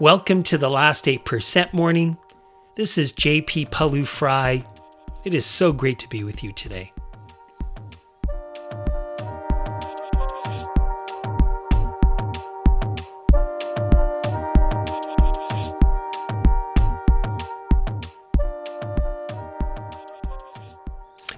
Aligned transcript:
Welcome 0.00 0.42
to 0.44 0.56
the 0.56 0.70
last 0.70 1.04
8% 1.04 1.74
morning. 1.74 2.16
This 2.74 2.96
is 2.96 3.12
JP 3.12 3.68
Pawliw-Fry. 3.68 4.64
It 5.26 5.34
is 5.34 5.44
so 5.44 5.74
great 5.74 5.98
to 5.98 6.08
be 6.08 6.24
with 6.24 6.42
you 6.42 6.54
today. 6.54 6.90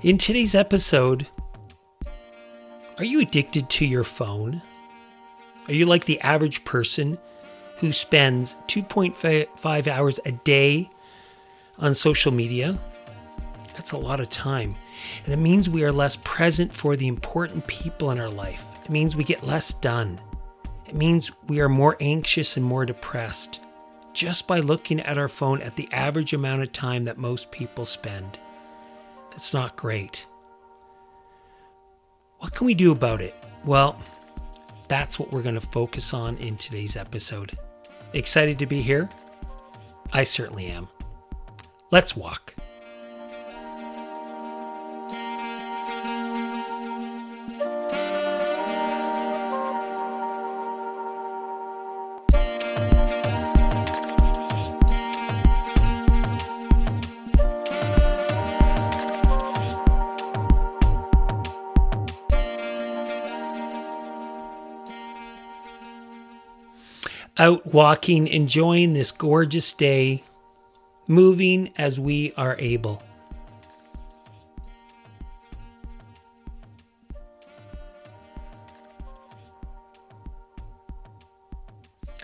In 0.02 0.16
today's 0.18 0.54
episode, 0.54 1.26
are 2.98 3.04
you 3.04 3.18
addicted 3.18 3.68
to 3.70 3.84
your 3.84 4.04
phone? 4.04 4.62
Are 5.66 5.74
you 5.74 5.84
like 5.84 6.04
the 6.04 6.20
average 6.20 6.62
person 6.62 7.18
who 7.82 7.92
spends 7.92 8.54
2.5 8.68 9.88
hours 9.88 10.20
a 10.24 10.30
day 10.30 10.88
on 11.78 11.92
social 11.96 12.30
media. 12.30 12.78
That's 13.72 13.90
a 13.90 13.98
lot 13.98 14.20
of 14.20 14.30
time. 14.30 14.76
And 15.24 15.34
it 15.34 15.38
means 15.38 15.68
we 15.68 15.82
are 15.82 15.90
less 15.90 16.14
present 16.22 16.72
for 16.72 16.94
the 16.94 17.08
important 17.08 17.66
people 17.66 18.12
in 18.12 18.20
our 18.20 18.28
life. 18.28 18.64
It 18.84 18.90
means 18.92 19.16
we 19.16 19.24
get 19.24 19.42
less 19.42 19.72
done. 19.72 20.20
It 20.86 20.94
means 20.94 21.32
we 21.48 21.60
are 21.60 21.68
more 21.68 21.96
anxious 21.98 22.56
and 22.56 22.64
more 22.64 22.86
depressed 22.86 23.58
just 24.12 24.46
by 24.46 24.60
looking 24.60 25.00
at 25.00 25.18
our 25.18 25.28
phone 25.28 25.60
at 25.60 25.74
the 25.74 25.88
average 25.90 26.34
amount 26.34 26.62
of 26.62 26.72
time 26.72 27.02
that 27.06 27.18
most 27.18 27.50
people 27.50 27.84
spend. 27.84 28.38
That's 29.30 29.52
not 29.52 29.74
great. 29.74 30.24
What 32.38 32.54
can 32.54 32.64
we 32.64 32.74
do 32.74 32.92
about 32.92 33.20
it? 33.20 33.34
Well, 33.64 33.98
that's 34.86 35.18
what 35.18 35.32
we're 35.32 35.42
going 35.42 35.56
to 35.56 35.60
focus 35.60 36.14
on 36.14 36.36
in 36.36 36.56
today's 36.56 36.96
episode. 36.96 37.58
Excited 38.14 38.58
to 38.58 38.66
be 38.66 38.82
here? 38.82 39.08
I 40.12 40.24
certainly 40.24 40.66
am. 40.66 40.88
Let's 41.90 42.14
walk. 42.14 42.54
Out 67.42 67.66
walking, 67.66 68.28
enjoying 68.28 68.92
this 68.92 69.10
gorgeous 69.10 69.72
day, 69.72 70.22
moving 71.08 71.72
as 71.76 71.98
we 71.98 72.32
are 72.36 72.54
able. 72.60 73.02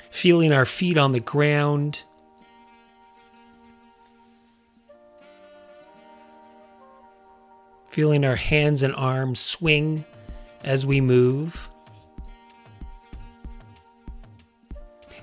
Feeling 0.08 0.52
our 0.52 0.64
feet 0.64 0.96
on 0.96 1.10
the 1.10 1.18
ground. 1.18 2.04
Feeling 7.88 8.24
our 8.24 8.36
hands 8.36 8.84
and 8.84 8.94
arms 8.94 9.40
swing 9.40 10.04
as 10.62 10.86
we 10.86 11.00
move. 11.00 11.68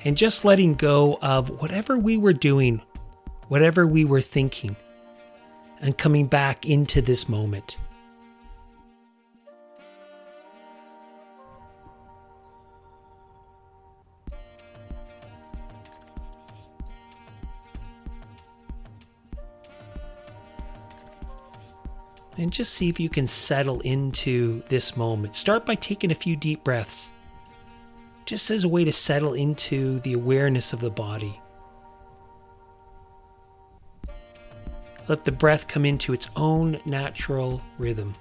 And 0.05 0.15
just 0.15 0.45
letting 0.45 0.75
go 0.75 1.17
of 1.21 1.59
whatever 1.59 1.97
we 1.97 2.15
were 2.15 2.31
doing, 2.31 2.79
whatever 3.47 3.87
we 3.87 4.05
were 4.05 4.21
thinking, 4.21 4.75
and 5.81 5.97
coming 5.97 6.27
back 6.27 6.65
into 6.65 7.01
this 7.01 7.27
moment. 7.27 7.77
And 22.37 22.51
just 22.51 22.73
see 22.73 22.89
if 22.89 22.99
you 22.99 23.09
can 23.09 23.25
settle 23.25 23.79
into 23.79 24.61
this 24.67 24.97
moment. 24.97 25.35
Start 25.35 25.65
by 25.65 25.75
taking 25.75 26.11
a 26.11 26.15
few 26.15 26.35
deep 26.35 26.65
breaths 26.65 27.09
just 28.25 28.49
as 28.49 28.63
a 28.63 28.69
way 28.69 28.83
to 28.83 28.91
settle 28.91 29.33
into 29.33 29.99
the 29.99 30.13
awareness 30.13 30.73
of 30.73 30.79
the 30.79 30.89
body. 30.89 31.39
Let 35.07 35.23
the 35.23 35.31
breath 35.31 35.67
come 35.67 35.85
into 35.85 36.13
its 36.13 36.29
own 36.35 36.79
natural 36.85 37.61
rhythm. 37.77 38.15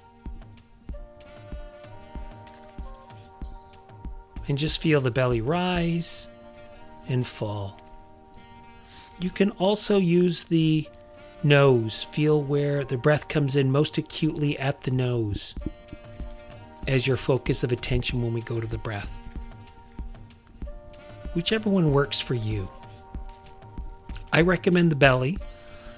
And 4.47 4.55
just 4.55 4.79
feel 4.79 5.01
the 5.01 5.09
belly 5.09 5.41
rise 5.41 6.27
and 7.07 7.25
fall. 7.25 7.79
You 9.19 9.31
can 9.31 9.49
also 9.51 9.97
use 9.97 10.43
the 10.43 10.87
nose. 11.43 12.03
Feel 12.03 12.43
where 12.43 12.83
the 12.83 12.97
breath 12.97 13.27
comes 13.27 13.55
in 13.55 13.71
most 13.71 13.97
acutely 13.97 14.59
at 14.59 14.81
the 14.81 14.91
nose 14.91 15.55
as 16.87 17.07
your 17.07 17.17
focus 17.17 17.63
of 17.63 17.71
attention 17.71 18.21
when 18.21 18.33
we 18.33 18.41
go 18.41 18.59
to 18.59 18.67
the 18.67 18.77
breath 18.77 19.24
whichever 21.35 21.69
one 21.69 21.91
works 21.91 22.19
for 22.19 22.33
you. 22.33 22.67
I 24.33 24.41
recommend 24.41 24.91
the 24.91 24.95
belly 24.95 25.37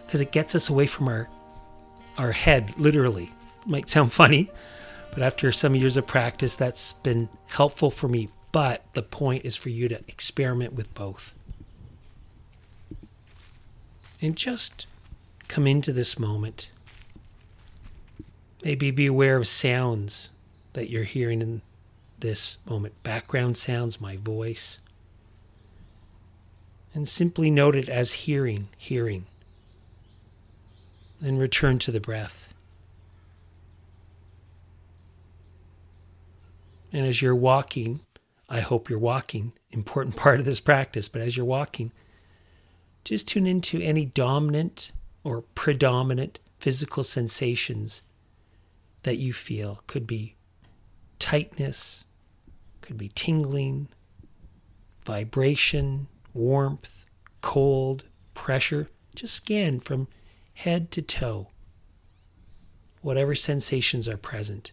because 0.05 0.19
it 0.19 0.31
gets 0.31 0.55
us 0.55 0.69
away 0.69 0.87
from 0.87 1.07
our 1.07 1.29
our 2.17 2.31
head 2.31 2.77
literally. 2.77 3.31
It 3.61 3.67
Might 3.67 3.89
sound 3.89 4.11
funny, 4.21 4.49
but 5.13 5.21
after 5.21 5.51
some 5.51 5.75
years 5.75 5.95
of 5.95 6.05
practice 6.05 6.55
that's 6.55 6.93
been 6.93 7.29
helpful 7.45 7.91
for 7.91 8.07
me, 8.07 8.29
but 8.51 8.83
the 8.93 9.03
point 9.03 9.45
is 9.45 9.55
for 9.55 9.69
you 9.69 9.87
to 9.87 9.99
experiment 10.07 10.73
with 10.73 10.93
both. 10.93 11.33
And 14.19 14.35
just 14.35 14.87
come 15.47 15.67
into 15.67 15.93
this 15.93 16.17
moment. 16.17 16.71
Maybe 18.63 18.89
be 18.89 19.05
aware 19.05 19.37
of 19.37 19.47
sounds 19.47 20.31
that 20.73 20.89
you're 20.89 21.03
hearing 21.03 21.41
in 21.41 21.61
this 22.19 22.57
moment 22.67 22.95
background 23.03 23.57
sounds, 23.57 24.01
my 24.01 24.17
voice 24.17 24.79
and 26.97 27.07
simply 27.07 27.51
note 27.51 27.75
it 27.75 27.89
as 27.89 28.11
hearing, 28.11 28.69
hearing. 28.75 29.27
Then 31.21 31.37
return 31.37 31.77
to 31.77 31.91
the 31.91 31.99
breath. 31.99 32.55
And 36.91 37.05
as 37.05 37.21
you're 37.21 37.35
walking, 37.35 37.99
I 38.49 38.61
hope 38.61 38.89
you're 38.89 38.97
walking, 38.97 39.53
important 39.69 40.15
part 40.17 40.39
of 40.39 40.45
this 40.47 40.59
practice, 40.59 41.07
but 41.07 41.21
as 41.21 41.37
you're 41.37 41.45
walking, 41.45 41.91
just 43.03 43.27
tune 43.27 43.45
into 43.45 43.79
any 43.79 44.05
dominant 44.05 44.91
or 45.23 45.43
predominant 45.53 46.39
physical 46.57 47.03
sensations 47.03 48.01
that 49.03 49.17
you 49.17 49.33
feel. 49.33 49.83
Could 49.85 50.07
be 50.07 50.35
tightness, 51.19 52.05
could 52.81 52.97
be 52.97 53.11
tingling, 53.13 53.87
vibration, 55.05 56.07
warmth, 56.37 57.05
cold, 57.41 58.05
pressure. 58.33 58.89
Just 59.15 59.33
scan 59.33 59.79
from 59.79 60.07
head 60.53 60.91
to 60.91 61.01
toe, 61.01 61.49
whatever 63.01 63.35
sensations 63.35 64.07
are 64.07 64.17
present. 64.17 64.71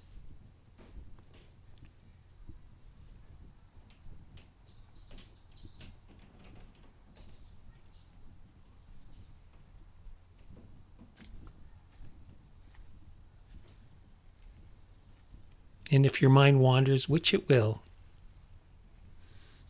And 15.90 16.04
if 16.04 16.20
your 16.20 16.30
mind 16.30 16.60
wanders, 16.60 17.08
which 17.08 17.32
it 17.32 17.48
will, 17.48 17.82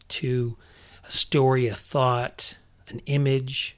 to 0.08 0.56
a 1.06 1.10
story, 1.10 1.66
a 1.66 1.74
thought, 1.74 2.56
an 2.88 3.00
image. 3.06 3.76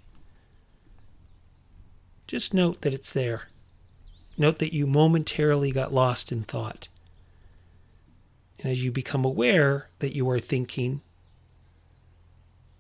Just 2.26 2.54
note 2.54 2.80
that 2.82 2.94
it's 2.94 3.12
there. 3.12 3.48
Note 4.38 4.58
that 4.58 4.74
you 4.74 4.86
momentarily 4.86 5.72
got 5.72 5.94
lost 5.94 6.30
in 6.30 6.42
thought. 6.42 6.88
And 8.58 8.70
as 8.70 8.84
you 8.84 8.90
become 8.90 9.24
aware 9.24 9.88
that 9.98 10.14
you 10.14 10.28
are 10.30 10.40
thinking, 10.40 11.00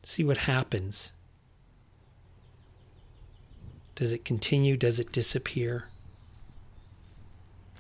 see 0.04 0.24
what 0.24 0.38
happens. 0.38 1.12
Does 3.94 4.12
it 4.12 4.24
continue? 4.24 4.76
Does 4.76 5.00
it 5.00 5.12
disappear? 5.12 5.88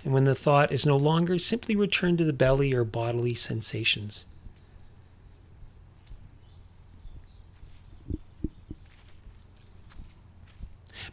And 0.04 0.12
when 0.12 0.24
the 0.24 0.34
thought 0.34 0.72
is 0.72 0.86
no 0.86 0.96
longer, 0.96 1.38
simply 1.38 1.74
return 1.74 2.16
to 2.16 2.24
the 2.24 2.32
belly 2.32 2.72
or 2.72 2.84
bodily 2.84 3.34
sensations. 3.34 4.24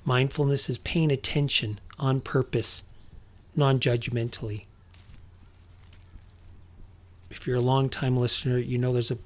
Mindfulness 0.05 0.69
is 0.69 0.77
paying 0.79 1.11
attention 1.11 1.79
on 1.97 2.19
purpose, 2.19 2.83
non 3.55 3.79
judgmentally. 3.79 4.65
If 7.29 7.47
you're 7.47 7.57
a 7.57 7.61
long 7.61 7.89
time 7.89 8.17
listener, 8.17 8.57
you 8.57 8.77
know 8.77 8.93
there's 8.93 9.11
a 9.11 9.17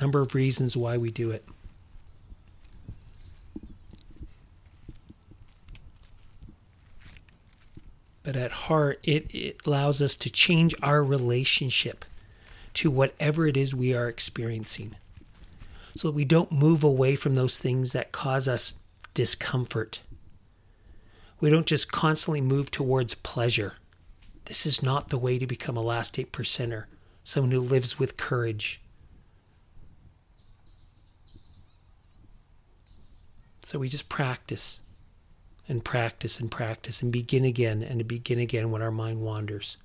number 0.00 0.20
of 0.20 0.34
reasons 0.34 0.76
why 0.76 0.96
we 0.96 1.10
do 1.10 1.30
it. 1.30 1.44
But 8.22 8.34
at 8.34 8.50
heart, 8.50 8.98
it, 9.04 9.32
it 9.32 9.60
allows 9.64 10.02
us 10.02 10.16
to 10.16 10.30
change 10.30 10.74
our 10.82 11.02
relationship 11.02 12.04
to 12.74 12.90
whatever 12.90 13.46
it 13.46 13.56
is 13.56 13.74
we 13.74 13.94
are 13.94 14.08
experiencing 14.08 14.96
so 15.94 16.08
that 16.08 16.14
we 16.14 16.24
don't 16.24 16.52
move 16.52 16.82
away 16.84 17.16
from 17.16 17.34
those 17.34 17.58
things 17.58 17.92
that 17.92 18.12
cause 18.12 18.48
us 18.48 18.74
discomfort. 19.14 20.00
We 21.40 21.50
don't 21.50 21.66
just 21.66 21.92
constantly 21.92 22.40
move 22.40 22.70
towards 22.70 23.14
pleasure. 23.14 23.74
This 24.46 24.64
is 24.64 24.82
not 24.82 25.08
the 25.08 25.18
way 25.18 25.38
to 25.38 25.46
become 25.46 25.76
a 25.76 25.82
last 25.82 26.18
eight 26.18 26.32
percenter, 26.32 26.86
someone 27.24 27.50
who 27.50 27.60
lives 27.60 27.98
with 27.98 28.16
courage. 28.16 28.80
So 33.64 33.80
we 33.80 33.88
just 33.88 34.08
practice 34.08 34.80
and 35.68 35.84
practice 35.84 36.38
and 36.38 36.50
practice 36.50 37.02
and 37.02 37.12
begin 37.12 37.44
again 37.44 37.82
and 37.82 38.06
begin 38.06 38.38
again 38.38 38.70
when 38.70 38.82
our 38.82 38.92
mind 38.92 39.20
wanders. 39.20 39.76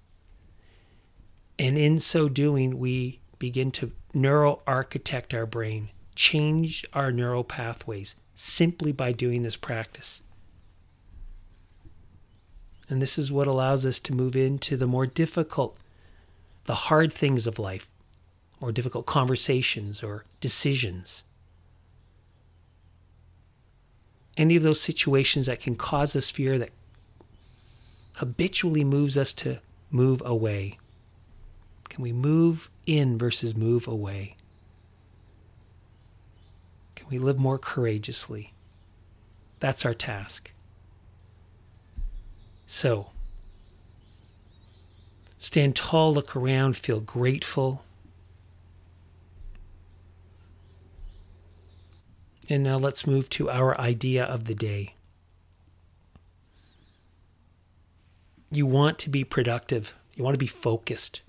And 1.57 1.77
in 1.77 1.99
so 1.99 2.29
doing, 2.29 2.77
we 2.79 3.19
begin 3.39 3.71
to 3.71 3.91
neuro 4.13 4.61
architect 4.67 5.33
our 5.33 5.47
brain, 5.47 5.89
change 6.15 6.85
our 6.93 7.11
neural 7.11 7.43
pathways 7.43 8.15
simply 8.35 8.91
by 8.91 9.11
doing 9.11 9.41
this 9.41 9.57
practice. 9.57 10.21
And 12.91 13.01
this 13.01 13.17
is 13.17 13.31
what 13.31 13.47
allows 13.47 13.85
us 13.85 13.97
to 13.99 14.13
move 14.13 14.35
into 14.35 14.77
the 14.77 14.85
more 14.85 15.07
difficult, 15.07 15.75
the 16.65 16.75
hard 16.75 17.11
things 17.11 17.47
of 17.47 17.57
life, 17.57 17.87
more 18.59 18.71
difficult 18.71 19.07
conversations 19.07 20.03
or 20.03 20.25
decisions 20.39 21.23
any 24.37 24.55
of 24.55 24.63
those 24.63 24.81
situations 24.81 25.45
that 25.45 25.59
can 25.59 25.75
cause 25.75 26.15
us 26.15 26.31
fear 26.31 26.57
that 26.57 26.71
habitually 28.13 28.83
moves 28.83 29.17
us 29.17 29.33
to 29.33 29.59
move 29.89 30.21
away? 30.25 30.77
Can 31.89 32.03
we 32.03 32.13
move 32.13 32.69
in 32.85 33.17
versus 33.17 33.55
move 33.55 33.87
away? 33.87 34.35
Can 36.95 37.07
we 37.09 37.19
live 37.19 37.37
more 37.37 37.57
courageously? 37.57 38.53
That's 39.59 39.85
our 39.85 39.93
task. 39.93 40.51
So, 42.73 43.07
stand 45.39 45.75
tall, 45.75 46.13
look 46.13 46.37
around, 46.37 46.77
feel 46.77 47.01
grateful, 47.01 47.83
And 52.49 52.63
now 52.63 52.77
let's 52.77 53.05
move 53.07 53.29
to 53.31 53.49
our 53.49 53.79
idea 53.79 54.25
of 54.25 54.43
the 54.45 54.55
day. 54.55 54.95
You 58.49 58.65
want 58.65 58.99
to 58.99 59.09
be 59.09 59.23
productive, 59.23 59.93
you 60.15 60.23
want 60.23 60.33
to 60.33 60.37
be 60.37 60.47
focused, 60.47 61.21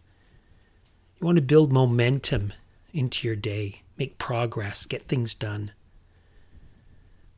you 1.20 1.24
want 1.24 1.36
to 1.38 1.42
build 1.42 1.72
momentum 1.72 2.52
into 2.92 3.28
your 3.28 3.36
day, 3.36 3.82
make 3.96 4.18
progress, 4.18 4.84
get 4.84 5.02
things 5.02 5.34
done. 5.36 5.70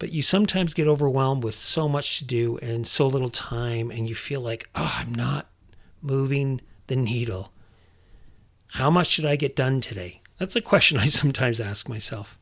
But 0.05 0.13
you 0.13 0.21
sometimes 0.21 0.75
get 0.75 0.87
overwhelmed 0.87 1.45
with 1.45 1.55
so 1.55 1.89
much 1.89 2.19
to 2.19 2.27
do 2.27 2.59
and 2.59 2.87
so 2.87 3.07
little 3.07 3.31
time, 3.31 3.91
and 3.91 4.07
you 4.07 4.15
feel 4.15 4.43
like, 4.43 4.69
oh, 4.75 4.99
I'm 5.01 5.15
not 5.15 5.49
moving 6.03 6.61
the 6.89 6.95
needle. 6.95 7.55
How 8.67 8.91
much 8.91 9.07
should 9.07 9.25
I 9.25 9.37
get 9.37 9.57
done 9.57 9.81
today? 9.81 10.21
That's 10.37 10.57
a 10.57 10.61
question 10.61 10.99
I 11.01 11.07
sometimes 11.07 11.59
ask 11.59 11.89
myself. 11.89 12.39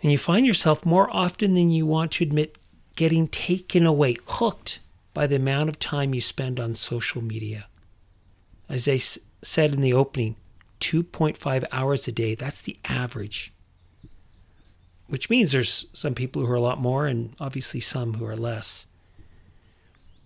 And 0.00 0.12
you 0.12 0.16
find 0.16 0.46
yourself 0.46 0.86
more 0.86 1.12
often 1.12 1.54
than 1.54 1.72
you 1.72 1.86
want 1.86 2.12
to 2.12 2.22
admit 2.22 2.56
getting 2.94 3.26
taken 3.26 3.84
away, 3.84 4.18
hooked 4.28 4.78
by 5.12 5.26
the 5.26 5.34
amount 5.34 5.70
of 5.70 5.80
time 5.80 6.14
you 6.14 6.20
spend 6.20 6.60
on 6.60 6.76
social 6.76 7.20
media. 7.20 7.66
As 8.68 8.86
I 8.86 8.98
said 9.42 9.72
in 9.72 9.80
the 9.80 9.92
opening, 9.92 10.36
2.5 10.78 11.64
hours 11.72 12.06
a 12.06 12.12
day, 12.12 12.36
that's 12.36 12.62
the 12.62 12.78
average. 12.84 13.52
Which 15.08 15.30
means 15.30 15.52
there's 15.52 15.86
some 15.92 16.14
people 16.14 16.44
who 16.44 16.52
are 16.52 16.56
a 16.56 16.60
lot 16.60 16.80
more 16.80 17.06
and 17.06 17.34
obviously 17.40 17.80
some 17.80 18.14
who 18.14 18.26
are 18.26 18.36
less. 18.36 18.86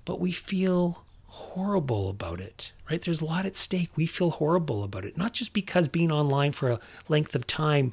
But 0.05 0.21
we 0.21 0.33
feel 0.33 1.05
horrible 1.27 2.09
about 2.09 2.41
it, 2.41 2.73
right? 2.91 3.01
There's 3.01 3.21
a 3.21 3.27
lot 3.27 3.47
at 3.47 3.57
stake. 3.57 3.91
We 3.95 4.07
feel 4.07 4.31
horrible 4.31 4.83
about 4.83 5.05
it. 5.05 5.17
Not 5.17 5.33
just 5.33 5.53
because 5.53 5.89
being 5.89 6.11
online 6.11 6.53
for 6.53 6.71
a 6.71 6.81
length 7.09 7.35
of 7.35 7.47
time 7.47 7.93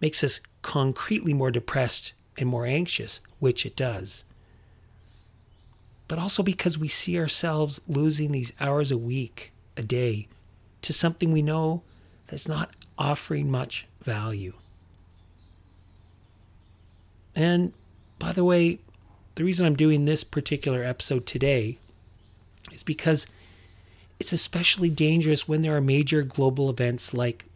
makes 0.00 0.22
us 0.24 0.40
concretely 0.62 1.34
more 1.34 1.50
depressed 1.50 2.12
and 2.38 2.48
more 2.48 2.66
anxious, 2.66 3.20
which 3.38 3.66
it 3.66 3.76
does, 3.76 4.24
but 6.08 6.18
also 6.18 6.42
because 6.42 6.78
we 6.78 6.88
see 6.88 7.18
ourselves 7.18 7.80
losing 7.86 8.32
these 8.32 8.52
hours 8.60 8.90
a 8.90 8.98
week, 8.98 9.52
a 9.76 9.82
day, 9.82 10.26
to 10.82 10.92
something 10.92 11.32
we 11.32 11.42
know 11.42 11.82
that's 12.26 12.48
not 12.48 12.70
offering 12.98 13.50
much 13.50 13.86
value. 14.02 14.54
And 17.34 17.72
by 18.18 18.32
the 18.32 18.44
way, 18.44 18.80
the 19.34 19.44
reason 19.44 19.66
I'm 19.66 19.76
doing 19.76 20.04
this 20.04 20.24
particular 20.24 20.82
episode 20.82 21.26
today 21.26 21.78
is 22.72 22.82
because 22.82 23.26
it's 24.18 24.32
especially 24.32 24.90
dangerous 24.90 25.48
when 25.48 25.62
there 25.62 25.76
are 25.76 25.80
major 25.80 26.22
global 26.22 26.68
events 26.68 27.14
like 27.14 27.46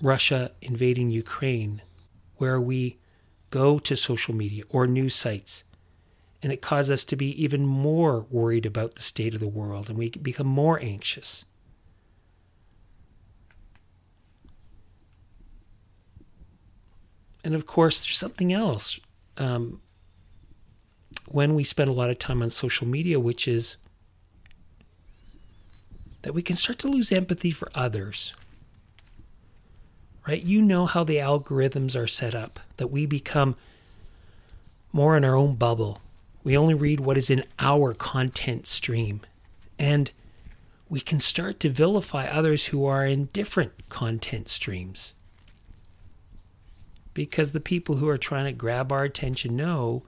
Russia 0.00 0.52
invading 0.62 1.10
Ukraine 1.10 1.82
where 2.36 2.60
we 2.60 2.96
go 3.50 3.78
to 3.78 3.96
social 3.96 4.34
media 4.34 4.62
or 4.68 4.86
news 4.86 5.14
sites. 5.14 5.64
And 6.42 6.52
it 6.52 6.62
causes 6.62 6.90
us 6.90 7.04
to 7.04 7.16
be 7.16 7.42
even 7.42 7.66
more 7.66 8.24
worried 8.30 8.64
about 8.64 8.94
the 8.94 9.02
state 9.02 9.34
of 9.34 9.40
the 9.40 9.48
world 9.48 9.88
and 9.88 9.98
we 9.98 10.10
become 10.10 10.46
more 10.46 10.80
anxious. 10.80 11.44
And 17.44 17.54
of 17.54 17.66
course, 17.66 18.00
there's 18.00 18.18
something 18.18 18.52
else. 18.52 19.00
Um, 19.38 19.80
when 21.28 21.54
we 21.54 21.64
spend 21.64 21.88
a 21.88 21.92
lot 21.92 22.10
of 22.10 22.18
time 22.18 22.42
on 22.42 22.50
social 22.50 22.86
media, 22.86 23.18
which 23.18 23.48
is 23.48 23.76
that 26.22 26.34
we 26.34 26.42
can 26.42 26.56
start 26.56 26.78
to 26.80 26.88
lose 26.88 27.12
empathy 27.12 27.50
for 27.50 27.70
others 27.74 28.34
right? 30.28 30.42
You 30.42 30.60
know 30.60 30.84
how 30.84 31.04
the 31.04 31.16
algorithms 31.16 31.96
are 31.98 32.06
set 32.06 32.34
up, 32.34 32.60
that 32.76 32.88
we 32.88 33.06
become 33.06 33.56
more 34.92 35.16
in 35.16 35.24
our 35.24 35.34
own 35.34 35.54
bubble. 35.54 36.02
We 36.44 36.56
only 36.56 36.74
read 36.74 37.00
what 37.00 37.16
is 37.16 37.30
in 37.30 37.44
our 37.58 37.94
content 37.94 38.66
stream. 38.66 39.22
And 39.78 40.10
we 40.90 41.00
can 41.00 41.18
start 41.18 41.60
to 41.60 41.70
vilify 41.70 42.26
others 42.26 42.66
who 42.66 42.84
are 42.84 43.06
in 43.06 43.26
different 43.32 43.88
content 43.88 44.48
streams. 44.48 45.14
Because 47.18 47.50
the 47.50 47.58
people 47.58 47.96
who 47.96 48.08
are 48.08 48.16
trying 48.16 48.44
to 48.44 48.52
grab 48.52 48.92
our 48.92 49.02
attention 49.02 49.56
know 49.56 50.04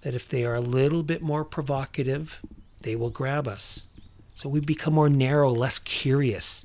that 0.00 0.14
if 0.14 0.26
they 0.26 0.46
are 0.46 0.54
a 0.54 0.62
little 0.62 1.02
bit 1.02 1.20
more 1.20 1.44
provocative, 1.44 2.40
they 2.80 2.96
will 2.96 3.10
grab 3.10 3.46
us. 3.46 3.84
So 4.34 4.48
we 4.48 4.60
become 4.60 4.94
more 4.94 5.10
narrow, 5.10 5.50
less 5.50 5.78
curious 5.78 6.64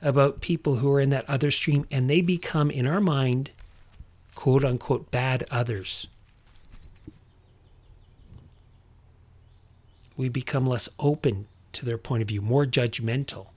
about 0.00 0.40
people 0.40 0.76
who 0.76 0.90
are 0.90 1.00
in 1.00 1.10
that 1.10 1.28
other 1.28 1.50
stream 1.50 1.84
and 1.90 2.08
they 2.08 2.22
become, 2.22 2.70
in 2.70 2.86
our 2.86 3.02
mind, 3.02 3.50
quote 4.34 4.64
unquote, 4.64 5.10
bad 5.10 5.44
others. 5.50 6.08
We 10.16 10.30
become 10.30 10.66
less 10.66 10.88
open 10.98 11.46
to 11.74 11.84
their 11.84 11.98
point 11.98 12.22
of 12.22 12.28
view, 12.28 12.40
more 12.40 12.64
judgmental. 12.64 13.48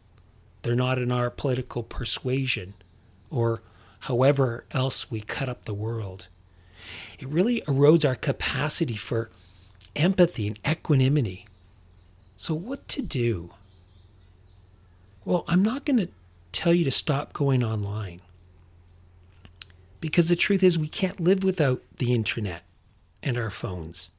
They're 0.63 0.75
not 0.75 0.99
in 0.99 1.09
our 1.09 1.29
political 1.29 1.83
persuasion 1.83 2.73
or 3.29 3.61
however 4.01 4.65
else 4.71 5.09
we 5.09 5.21
cut 5.21 5.49
up 5.49 5.65
the 5.65 5.73
world. 5.73 6.27
It 7.19 7.27
really 7.27 7.61
erodes 7.61 8.07
our 8.07 8.15
capacity 8.15 8.95
for 8.95 9.31
empathy 9.95 10.47
and 10.47 10.59
equanimity. 10.67 11.45
So, 12.35 12.53
what 12.53 12.87
to 12.89 13.01
do? 13.01 13.51
Well, 15.23 15.45
I'm 15.47 15.63
not 15.63 15.85
going 15.85 15.97
to 15.97 16.09
tell 16.51 16.73
you 16.73 16.83
to 16.83 16.91
stop 16.91 17.33
going 17.33 17.63
online. 17.63 18.21
Because 19.99 20.29
the 20.29 20.35
truth 20.35 20.63
is, 20.63 20.79
we 20.79 20.87
can't 20.87 21.19
live 21.19 21.43
without 21.43 21.83
the 21.97 22.13
internet 22.13 22.63
and 23.21 23.37
our 23.37 23.51
phones. 23.51 24.09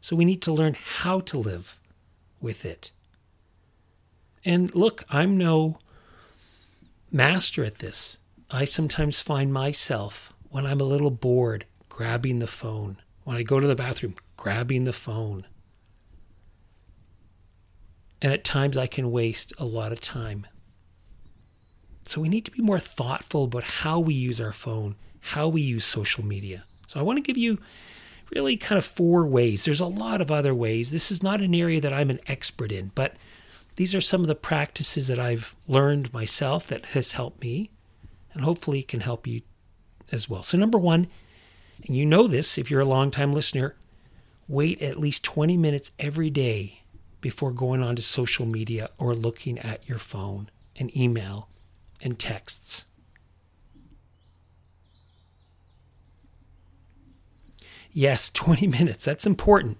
So 0.00 0.14
we 0.14 0.24
need 0.24 0.42
to 0.42 0.52
learn 0.52 0.76
how 0.78 1.20
to 1.20 1.38
live 1.38 1.80
with 2.40 2.64
it. 2.64 2.92
And 4.44 4.72
look, 4.74 5.04
I'm 5.10 5.36
no 5.36 5.78
master 7.10 7.64
at 7.64 7.78
this. 7.78 8.18
I 8.50 8.64
sometimes 8.64 9.20
find 9.20 9.52
myself, 9.52 10.34
when 10.50 10.66
I'm 10.66 10.80
a 10.80 10.84
little 10.84 11.10
bored, 11.10 11.66
grabbing 11.88 12.38
the 12.38 12.46
phone. 12.46 12.98
When 13.24 13.36
I 13.36 13.42
go 13.42 13.58
to 13.58 13.66
the 13.66 13.74
bathroom, 13.74 14.14
grabbing 14.36 14.84
the 14.84 14.92
phone. 14.92 15.46
And 18.20 18.32
at 18.32 18.44
times 18.44 18.76
I 18.76 18.86
can 18.86 19.10
waste 19.10 19.52
a 19.58 19.64
lot 19.64 19.92
of 19.92 20.00
time. 20.00 20.46
So 22.06 22.20
we 22.20 22.28
need 22.28 22.44
to 22.44 22.50
be 22.50 22.62
more 22.62 22.78
thoughtful 22.78 23.44
about 23.44 23.64
how 23.64 23.98
we 23.98 24.14
use 24.14 24.40
our 24.40 24.52
phone, 24.52 24.96
how 25.20 25.48
we 25.48 25.62
use 25.62 25.84
social 25.84 26.24
media. 26.24 26.64
So 26.86 27.00
I 27.00 27.02
want 27.02 27.16
to 27.16 27.22
give 27.22 27.38
you 27.38 27.58
really 28.34 28.56
kind 28.56 28.78
of 28.78 28.84
four 28.84 29.26
ways. 29.26 29.64
There's 29.64 29.80
a 29.80 29.86
lot 29.86 30.20
of 30.20 30.30
other 30.30 30.54
ways. 30.54 30.90
This 30.90 31.10
is 31.10 31.22
not 31.22 31.40
an 31.40 31.54
area 31.54 31.80
that 31.80 31.92
I'm 31.92 32.10
an 32.10 32.20
expert 32.26 32.72
in, 32.72 32.92
but 32.94 33.14
these 33.76 33.94
are 33.94 34.00
some 34.00 34.20
of 34.20 34.26
the 34.26 34.34
practices 34.34 35.08
that 35.08 35.18
I've 35.18 35.56
learned 35.66 36.12
myself 36.12 36.66
that 36.68 36.86
has 36.86 37.12
helped 37.12 37.40
me 37.40 37.70
and 38.34 38.44
hopefully 38.44 38.82
can 38.82 39.00
help 39.00 39.26
you 39.26 39.42
as 40.12 40.28
well. 40.28 40.42
So, 40.42 40.58
number 40.58 40.78
one, 40.78 41.06
and 41.86 41.96
you 41.96 42.04
know 42.04 42.26
this 42.26 42.58
if 42.58 42.70
you're 42.70 42.80
a 42.80 42.86
long-time 42.86 43.32
listener, 43.32 43.76
wait 44.48 44.82
at 44.82 44.98
least 44.98 45.24
20 45.24 45.56
minutes 45.56 45.92
every 45.98 46.30
day 46.30 46.82
before 47.20 47.52
going 47.52 47.82
onto 47.82 48.02
social 48.02 48.44
media 48.44 48.90
or 48.98 49.14
looking 49.14 49.58
at 49.58 49.88
your 49.88 49.98
phone 49.98 50.50
and 50.76 50.94
email 50.96 51.48
and 52.02 52.18
texts. 52.18 52.84
Yes, 57.92 58.28
20 58.30 58.66
minutes. 58.78 59.04
That's 59.04 59.26
important. 59.26 59.78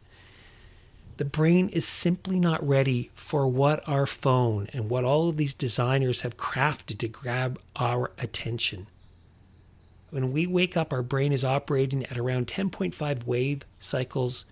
The 1.16 1.24
brain 1.24 1.68
is 1.68 1.86
simply 1.86 2.40
not 2.40 2.66
ready 2.66 3.10
for 3.14 3.46
what 3.46 3.88
our 3.88 4.06
phone 4.06 4.68
and 4.72 4.90
what 4.90 5.04
all 5.04 5.28
of 5.28 5.36
these 5.36 5.54
designers 5.54 6.22
have 6.22 6.36
crafted 6.36 6.98
to 6.98 7.08
grab 7.08 7.60
our 7.76 8.10
attention. 8.18 8.88
When 10.10 10.32
we 10.32 10.46
wake 10.46 10.76
up, 10.76 10.92
our 10.92 11.02
brain 11.02 11.32
is 11.32 11.44
operating 11.44 12.04
at 12.06 12.18
around 12.18 12.48
10.5 12.48 13.26
wave 13.26 13.62
cycles 13.78 14.44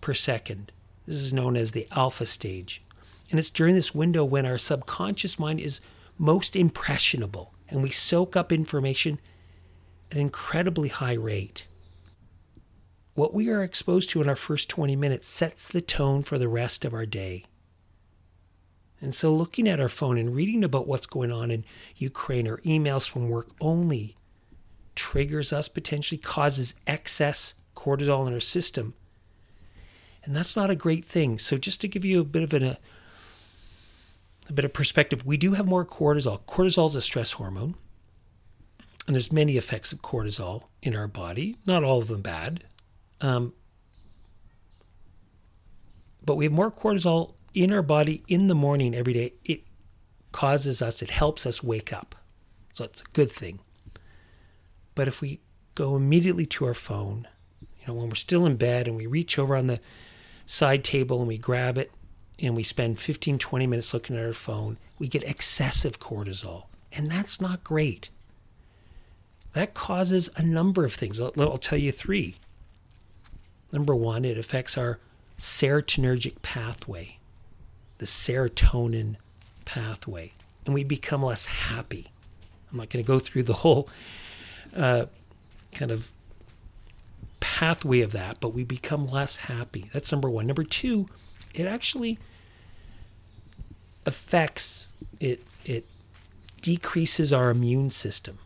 per 0.00 0.14
second. 0.14 0.72
This 1.06 1.16
is 1.16 1.32
known 1.32 1.56
as 1.56 1.72
the 1.72 1.88
alpha 1.90 2.26
stage. 2.26 2.82
And 3.30 3.38
it's 3.38 3.50
during 3.50 3.74
this 3.74 3.94
window 3.94 4.24
when 4.24 4.46
our 4.46 4.58
subconscious 4.58 5.38
mind 5.38 5.60
is 5.60 5.80
most 6.16 6.54
impressionable 6.54 7.54
and 7.68 7.82
we 7.82 7.90
soak 7.90 8.36
up 8.36 8.52
information 8.52 9.20
at 10.10 10.16
an 10.16 10.22
incredibly 10.22 10.88
high 10.88 11.14
rate. 11.14 11.66
What 13.18 13.34
we 13.34 13.48
are 13.48 13.64
exposed 13.64 14.10
to 14.10 14.22
in 14.22 14.28
our 14.28 14.36
first 14.36 14.68
20 14.68 14.94
minutes 14.94 15.26
sets 15.26 15.66
the 15.66 15.80
tone 15.80 16.22
for 16.22 16.38
the 16.38 16.46
rest 16.46 16.84
of 16.84 16.94
our 16.94 17.04
day. 17.04 17.46
And 19.00 19.12
so, 19.12 19.34
looking 19.34 19.66
at 19.66 19.80
our 19.80 19.88
phone 19.88 20.16
and 20.16 20.36
reading 20.36 20.62
about 20.62 20.86
what's 20.86 21.08
going 21.08 21.32
on 21.32 21.50
in 21.50 21.64
Ukraine 21.96 22.46
or 22.46 22.58
emails 22.58 23.08
from 23.08 23.28
work 23.28 23.48
only 23.60 24.14
triggers 24.94 25.52
us, 25.52 25.66
potentially 25.66 26.16
causes 26.16 26.76
excess 26.86 27.54
cortisol 27.74 28.24
in 28.28 28.34
our 28.34 28.38
system. 28.38 28.94
And 30.24 30.32
that's 30.32 30.54
not 30.54 30.70
a 30.70 30.76
great 30.76 31.04
thing. 31.04 31.40
So, 31.40 31.56
just 31.56 31.80
to 31.80 31.88
give 31.88 32.04
you 32.04 32.20
a 32.20 32.24
bit 32.24 32.44
of 32.44 32.54
an, 32.54 32.62
a, 32.62 32.78
a 34.48 34.52
bit 34.52 34.64
of 34.64 34.72
perspective, 34.72 35.26
we 35.26 35.36
do 35.36 35.54
have 35.54 35.66
more 35.66 35.84
cortisol. 35.84 36.42
Cortisol 36.42 36.86
is 36.86 36.94
a 36.94 37.00
stress 37.00 37.32
hormone. 37.32 37.74
And 39.08 39.16
there's 39.16 39.32
many 39.32 39.56
effects 39.56 39.92
of 39.92 40.02
cortisol 40.02 40.68
in 40.84 40.94
our 40.94 41.08
body, 41.08 41.56
not 41.66 41.82
all 41.82 41.98
of 41.98 42.06
them 42.06 42.22
bad. 42.22 42.62
Um, 43.20 43.52
but 46.24 46.36
we 46.36 46.44
have 46.44 46.52
more 46.52 46.70
cortisol 46.70 47.34
in 47.54 47.72
our 47.72 47.82
body 47.82 48.22
in 48.28 48.46
the 48.46 48.54
morning 48.54 48.94
every 48.94 49.12
day. 49.12 49.32
It 49.44 49.62
causes 50.32 50.82
us, 50.82 51.02
it 51.02 51.10
helps 51.10 51.46
us 51.46 51.62
wake 51.62 51.92
up. 51.92 52.14
So 52.72 52.84
it's 52.84 53.00
a 53.00 53.10
good 53.12 53.30
thing. 53.30 53.60
But 54.94 55.08
if 55.08 55.20
we 55.20 55.40
go 55.74 55.96
immediately 55.96 56.46
to 56.46 56.66
our 56.66 56.74
phone, 56.74 57.26
you 57.60 57.86
know, 57.86 57.94
when 57.94 58.08
we're 58.08 58.14
still 58.14 58.46
in 58.46 58.56
bed 58.56 58.86
and 58.86 58.96
we 58.96 59.06
reach 59.06 59.38
over 59.38 59.56
on 59.56 59.68
the 59.68 59.80
side 60.46 60.84
table 60.84 61.18
and 61.18 61.28
we 61.28 61.38
grab 61.38 61.78
it 61.78 61.90
and 62.38 62.54
we 62.54 62.62
spend 62.62 62.98
15, 62.98 63.38
20 63.38 63.66
minutes 63.66 63.94
looking 63.94 64.16
at 64.16 64.24
our 64.24 64.32
phone, 64.32 64.76
we 64.98 65.08
get 65.08 65.24
excessive 65.24 65.98
cortisol. 65.98 66.66
And 66.92 67.10
that's 67.10 67.40
not 67.40 67.64
great. 67.64 68.10
That 69.54 69.74
causes 69.74 70.30
a 70.36 70.42
number 70.42 70.84
of 70.84 70.94
things. 70.94 71.20
I'll, 71.20 71.32
I'll 71.38 71.58
tell 71.58 71.78
you 71.78 71.92
three. 71.92 72.36
Number 73.72 73.94
one, 73.94 74.24
it 74.24 74.38
affects 74.38 74.78
our 74.78 74.98
serotonergic 75.38 76.42
pathway, 76.42 77.18
the 77.98 78.06
serotonin 78.06 79.16
pathway, 79.64 80.32
and 80.64 80.74
we 80.74 80.84
become 80.84 81.22
less 81.22 81.46
happy. 81.46 82.08
I'm 82.70 82.78
not 82.78 82.90
going 82.90 83.04
to 83.04 83.06
go 83.06 83.18
through 83.18 83.44
the 83.44 83.52
whole 83.54 83.88
uh, 84.76 85.06
kind 85.72 85.90
of 85.90 86.10
pathway 87.40 88.00
of 88.00 88.12
that, 88.12 88.40
but 88.40 88.54
we 88.54 88.64
become 88.64 89.06
less 89.06 89.36
happy. 89.36 89.88
That's 89.92 90.10
number 90.12 90.28
one. 90.28 90.46
Number 90.46 90.64
two, 90.64 91.08
it 91.54 91.66
actually 91.66 92.18
affects 94.06 94.88
it. 95.20 95.42
It 95.64 95.86
decreases 96.62 97.32
our 97.32 97.50
immune 97.50 97.90
system 97.90 98.38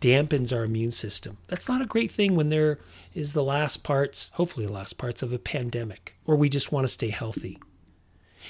dampens 0.00 0.52
our 0.54 0.64
immune 0.64 0.92
system. 0.92 1.38
That's 1.46 1.68
not 1.68 1.82
a 1.82 1.86
great 1.86 2.10
thing 2.10 2.34
when 2.34 2.48
there 2.48 2.78
is 3.14 3.32
the 3.32 3.44
last 3.44 3.82
parts, 3.82 4.30
hopefully 4.34 4.66
the 4.66 4.72
last 4.72 4.98
parts 4.98 5.22
of 5.22 5.32
a 5.32 5.38
pandemic, 5.38 6.16
or 6.24 6.36
we 6.36 6.48
just 6.48 6.72
want 6.72 6.84
to 6.84 6.88
stay 6.88 7.10
healthy. 7.10 7.58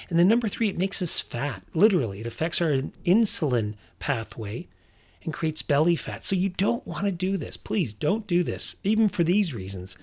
And 0.09 0.17
then 0.17 0.27
number 0.27 0.47
three, 0.47 0.69
it 0.69 0.77
makes 0.77 1.01
us 1.01 1.21
fat. 1.21 1.63
Literally, 1.73 2.21
it 2.21 2.27
affects 2.27 2.61
our 2.61 2.71
insulin 3.05 3.75
pathway 3.99 4.67
and 5.23 5.33
creates 5.33 5.61
belly 5.61 5.95
fat. 5.95 6.25
So 6.25 6.35
you 6.35 6.49
don't 6.49 6.87
want 6.87 7.05
to 7.05 7.11
do 7.11 7.37
this. 7.37 7.57
Please 7.57 7.93
don't 7.93 8.25
do 8.25 8.43
this, 8.43 8.75
even 8.83 9.07
for 9.07 9.23
these 9.23 9.53
reasons, 9.53 9.97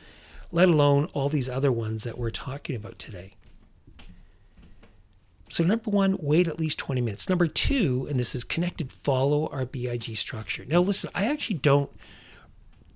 let 0.52 0.69
alone 0.69 1.09
all 1.14 1.28
these 1.28 1.49
other 1.49 1.73
ones 1.73 2.05
that 2.05 2.19
we're 2.19 2.31
talking 2.31 2.76
about 2.76 2.99
today. 2.99 3.33
So, 5.50 5.64
number 5.64 5.90
one, 5.90 6.19
wait 6.21 6.47
at 6.47 6.59
least 6.59 6.78
20 6.78 7.00
minutes. 7.00 7.28
Number 7.28 7.47
two, 7.47 8.07
and 8.11 8.21
this 8.21 8.35
is 8.35 8.45
connected, 8.45 8.93
follow 8.93 9.49
our 9.49 9.64
BIG 9.64 10.17
structure. 10.17 10.64
Now, 10.67 10.81
listen, 10.81 11.11
I 11.14 11.26
actually 11.26 11.57
don't, 11.57 11.90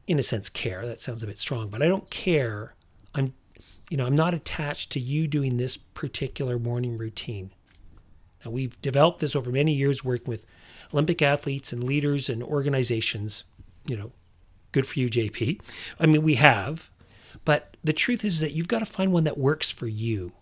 in 0.06 0.18
a 0.18 0.22
sense, 0.22 0.48
care. 0.48 0.86
That 0.86 1.00
sounds 1.00 1.22
a 1.22 1.26
bit 1.26 1.38
strong, 1.38 1.68
but 1.68 1.82
I 1.82 1.88
don't 1.88 2.10
care. 2.10 2.74
I'm, 3.14 3.32
you 3.88 3.96
know, 3.96 4.04
I'm 4.04 4.14
not 4.14 4.34
attached 4.34 4.92
to 4.92 5.00
you 5.00 5.26
doing 5.26 5.56
this 5.56 5.76
particular 5.76 6.58
morning 6.58 6.98
routine. 6.98 7.52
Now, 8.44 8.50
we've 8.50 8.80
developed 8.82 9.20
this 9.20 9.34
over 9.34 9.50
many 9.50 9.72
years 9.72 10.04
working 10.04 10.28
with 10.28 10.44
Olympic 10.92 11.22
athletes 11.22 11.72
and 11.72 11.82
leaders 11.82 12.28
and 12.28 12.42
organizations. 12.42 13.44
You 13.86 13.96
know, 13.96 14.12
good 14.72 14.86
for 14.86 14.98
you, 14.98 15.08
JP. 15.08 15.60
I 15.98 16.06
mean, 16.06 16.22
we 16.22 16.34
have, 16.34 16.90
but 17.46 17.76
the 17.82 17.94
truth 17.94 18.24
is 18.24 18.40
that 18.40 18.52
you've 18.52 18.68
got 18.68 18.80
to 18.80 18.86
find 18.86 19.10
one 19.10 19.24
that 19.24 19.38
works 19.38 19.70
for 19.70 19.86
you 19.86 20.32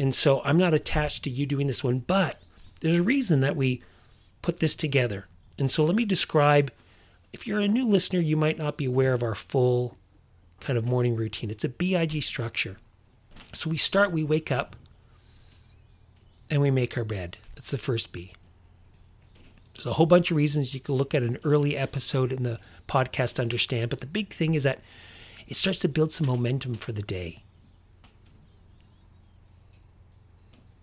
and 0.00 0.14
so 0.14 0.40
I'm 0.46 0.56
not 0.56 0.72
attached 0.72 1.24
to 1.24 1.30
you 1.30 1.44
doing 1.44 1.66
this 1.66 1.84
one, 1.84 1.98
but 1.98 2.40
there's 2.80 2.96
a 2.96 3.02
reason 3.02 3.40
that 3.40 3.54
we 3.54 3.82
put 4.40 4.58
this 4.58 4.74
together. 4.74 5.26
And 5.58 5.70
so 5.70 5.84
let 5.84 5.94
me 5.94 6.06
describe 6.06 6.72
if 7.34 7.46
you're 7.46 7.60
a 7.60 7.68
new 7.68 7.86
listener, 7.86 8.18
you 8.18 8.34
might 8.34 8.56
not 8.56 8.78
be 8.78 8.86
aware 8.86 9.12
of 9.12 9.22
our 9.22 9.34
full 9.34 9.98
kind 10.58 10.78
of 10.78 10.86
morning 10.86 11.16
routine. 11.16 11.50
It's 11.50 11.64
a 11.64 11.68
BIG 11.68 12.22
structure. 12.22 12.78
So 13.52 13.68
we 13.68 13.76
start, 13.76 14.10
we 14.10 14.24
wake 14.24 14.50
up, 14.50 14.74
and 16.48 16.62
we 16.62 16.70
make 16.70 16.96
our 16.96 17.04
bed. 17.04 17.36
That's 17.54 17.70
the 17.70 17.76
first 17.76 18.10
B. 18.10 18.32
There's 19.74 19.84
a 19.84 19.92
whole 19.92 20.06
bunch 20.06 20.30
of 20.30 20.38
reasons 20.38 20.72
you 20.72 20.80
can 20.80 20.94
look 20.94 21.14
at 21.14 21.22
an 21.22 21.36
early 21.44 21.76
episode 21.76 22.32
in 22.32 22.42
the 22.42 22.58
podcast 22.88 23.34
to 23.34 23.42
understand, 23.42 23.90
but 23.90 24.00
the 24.00 24.06
big 24.06 24.32
thing 24.32 24.54
is 24.54 24.64
that 24.64 24.80
it 25.46 25.56
starts 25.56 25.80
to 25.80 25.88
build 25.88 26.10
some 26.10 26.26
momentum 26.26 26.74
for 26.76 26.92
the 26.92 27.02
day. 27.02 27.42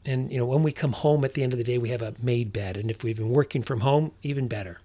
And 0.08 0.32
you 0.32 0.38
know, 0.38 0.46
when 0.46 0.64
we 0.64 0.72
come 0.72 0.94
home 0.94 1.26
at 1.26 1.34
the 1.34 1.44
end 1.44 1.52
of 1.52 1.60
the 1.60 1.66
day, 1.66 1.78
we 1.78 1.90
have 1.90 2.02
a 2.02 2.14
made 2.24 2.54
bed, 2.54 2.78
and 2.78 2.90
if 2.90 3.04
we've 3.04 3.18
been 3.18 3.30
working 3.30 3.62
from 3.62 3.82
home, 3.82 4.14
even 4.24 4.48
better. 4.48 4.80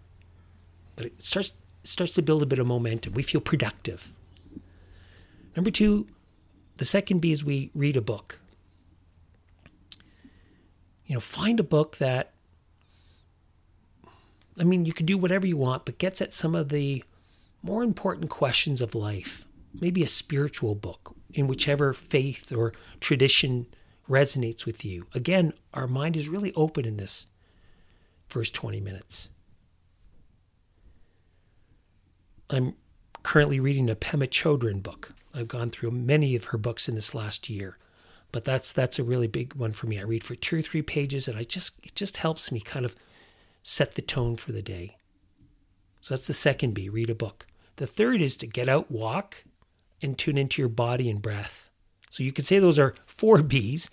But 0.97 1.07
it 1.07 1.23
starts 1.23 1.53
it 1.83 1.89
starts 1.89 2.15
to 2.15 2.23
build 2.23 2.43
a 2.43 2.47
bit 2.47 2.59
of 2.59 2.67
momentum. 2.67 3.13
We 3.15 3.23
feel 3.23 3.41
productive. 3.41 4.11
Number 5.57 5.71
two, 5.71 6.09
the 6.79 6.85
second 6.85 7.21
B 7.21 7.31
is 7.31 7.45
we 7.45 7.71
read 7.75 7.97
a 7.97 8.01
book. 8.01 8.41
You 11.07 11.15
know, 11.15 11.21
find 11.21 11.61
a 11.61 11.65
book 11.65 11.99
that 11.99 12.33
I 14.59 14.65
mean, 14.65 14.85
you 14.85 14.93
can 14.93 15.07
do 15.07 15.17
whatever 15.17 15.47
you 15.47 15.57
want, 15.57 15.85
but 15.85 15.99
gets 15.99 16.21
at 16.21 16.33
some 16.33 16.55
of 16.57 16.69
the 16.69 17.05
more 17.63 17.85
important 17.85 18.29
questions 18.29 18.83
of 18.83 18.95
life. 18.95 19.47
Maybe 19.81 20.03
a 20.03 20.09
spiritual 20.09 20.75
book 20.75 21.15
in 21.33 21.47
whichever 21.47 21.93
faith 21.93 22.53
or 22.53 22.73
tradition 23.01 23.67
resonates 24.13 24.67
with 24.67 24.85
you. 24.85 25.07
Again, 25.15 25.55
our 25.73 25.89
mind 25.89 26.17
is 26.17 26.29
really 26.29 26.53
open 26.55 26.85
in 26.85 26.99
this 26.99 27.27
first 28.29 28.55
20 28.55 28.79
minutes. 28.79 29.31
I'm 32.51 32.75
currently 33.23 33.59
reading 33.59 33.89
a 33.89 33.97
Pema 33.97 34.29
Chodron 34.29 34.83
book. 34.83 35.13
I've 35.35 35.49
gone 35.49 35.71
through 35.71 35.93
many 35.93 36.37
of 36.37 36.45
her 36.47 36.59
books 36.59 36.89
in 36.89 36.95
this 36.95 37.15
last 37.15 37.49
year, 37.49 37.79
but 38.31 38.45
that's 38.45 38.71
that's 38.71 38.99
a 38.99 39.05
really 39.05 39.27
big 39.27 39.55
one 39.55 39.73
for 39.73 39.87
me. 39.87 39.99
I 39.99 40.03
read 40.03 40.23
for 40.23 40.35
two 40.35 40.59
or 40.59 40.63
three 40.63 40.83
pages, 40.83 41.27
and 41.27 41.39
I 41.39 41.45
just 41.45 41.81
it 41.83 41.95
just 41.95 42.19
helps 42.19 42.53
me 42.53 42.61
kind 42.61 42.85
of 42.85 42.95
set 43.63 43.95
the 43.95 44.03
tone 44.03 44.35
for 44.35 44.53
the 44.53 44.61
day. 44.61 44.99
So 46.03 46.13
that's 46.13 46.27
the 46.27 46.35
second 46.35 46.75
B: 46.75 46.91
read 46.91 47.09
a 47.09 47.15
book. 47.15 47.47
The 47.77 47.87
third 47.87 48.21
is 48.21 48.37
to 48.37 48.47
get 48.47 48.69
out, 48.69 48.91
walk, 48.91 49.45
and 50.03 50.19
tune 50.19 50.37
into 50.37 50.61
your 50.61 50.69
body 50.69 51.09
and 51.09 51.23
breath. 51.23 51.71
So 52.13 52.23
you 52.23 52.31
could 52.31 52.45
say 52.45 52.59
those 52.59 52.79
are 52.79 52.95
four 53.07 53.43
B's. 53.43 53.89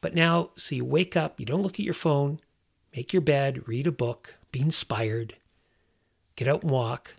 But 0.00 0.12
now, 0.12 0.50
so 0.56 0.74
you 0.74 0.84
wake 0.84 1.16
up, 1.16 1.38
you 1.38 1.46
don't 1.46 1.62
look 1.62 1.74
at 1.74 1.84
your 1.84 1.94
phone, 1.94 2.40
make 2.94 3.12
your 3.12 3.22
bed, 3.22 3.68
read 3.68 3.86
a 3.86 3.92
book, 3.92 4.34
be 4.50 4.60
inspired, 4.60 5.36
get 6.34 6.48
out 6.48 6.62
and 6.62 6.70
walk, 6.70 7.14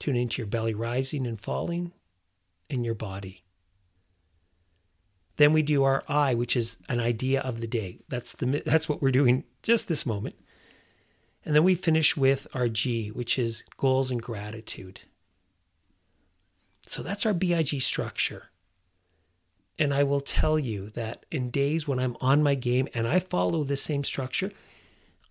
tune 0.00 0.16
into 0.16 0.42
your 0.42 0.48
belly 0.48 0.74
rising 0.74 1.28
and 1.28 1.40
falling, 1.40 1.92
and 2.68 2.84
your 2.84 2.96
body. 2.96 3.44
Then 5.36 5.52
we 5.52 5.62
do 5.62 5.84
our 5.84 6.02
I, 6.08 6.34
which 6.34 6.56
is 6.56 6.76
an 6.88 6.98
idea 6.98 7.40
of 7.40 7.60
the 7.60 7.68
day. 7.68 8.00
That's 8.08 8.32
the 8.32 8.46
that's 8.66 8.88
what 8.88 9.00
we're 9.00 9.12
doing 9.12 9.44
just 9.62 9.86
this 9.86 10.04
moment. 10.04 10.34
And 11.44 11.54
then 11.54 11.62
we 11.62 11.76
finish 11.76 12.16
with 12.16 12.48
our 12.52 12.68
G, 12.68 13.08
which 13.12 13.38
is 13.38 13.62
goals 13.76 14.10
and 14.10 14.20
gratitude. 14.20 15.02
So 16.82 17.02
that's 17.04 17.24
our 17.24 17.32
BIG 17.32 17.80
structure. 17.80 18.49
And 19.80 19.94
I 19.94 20.02
will 20.02 20.20
tell 20.20 20.58
you 20.58 20.90
that 20.90 21.24
in 21.30 21.48
days 21.48 21.88
when 21.88 21.98
I'm 21.98 22.14
on 22.20 22.42
my 22.42 22.54
game 22.54 22.86
and 22.92 23.08
I 23.08 23.18
follow 23.18 23.64
this 23.64 23.82
same 23.82 24.04
structure, 24.04 24.52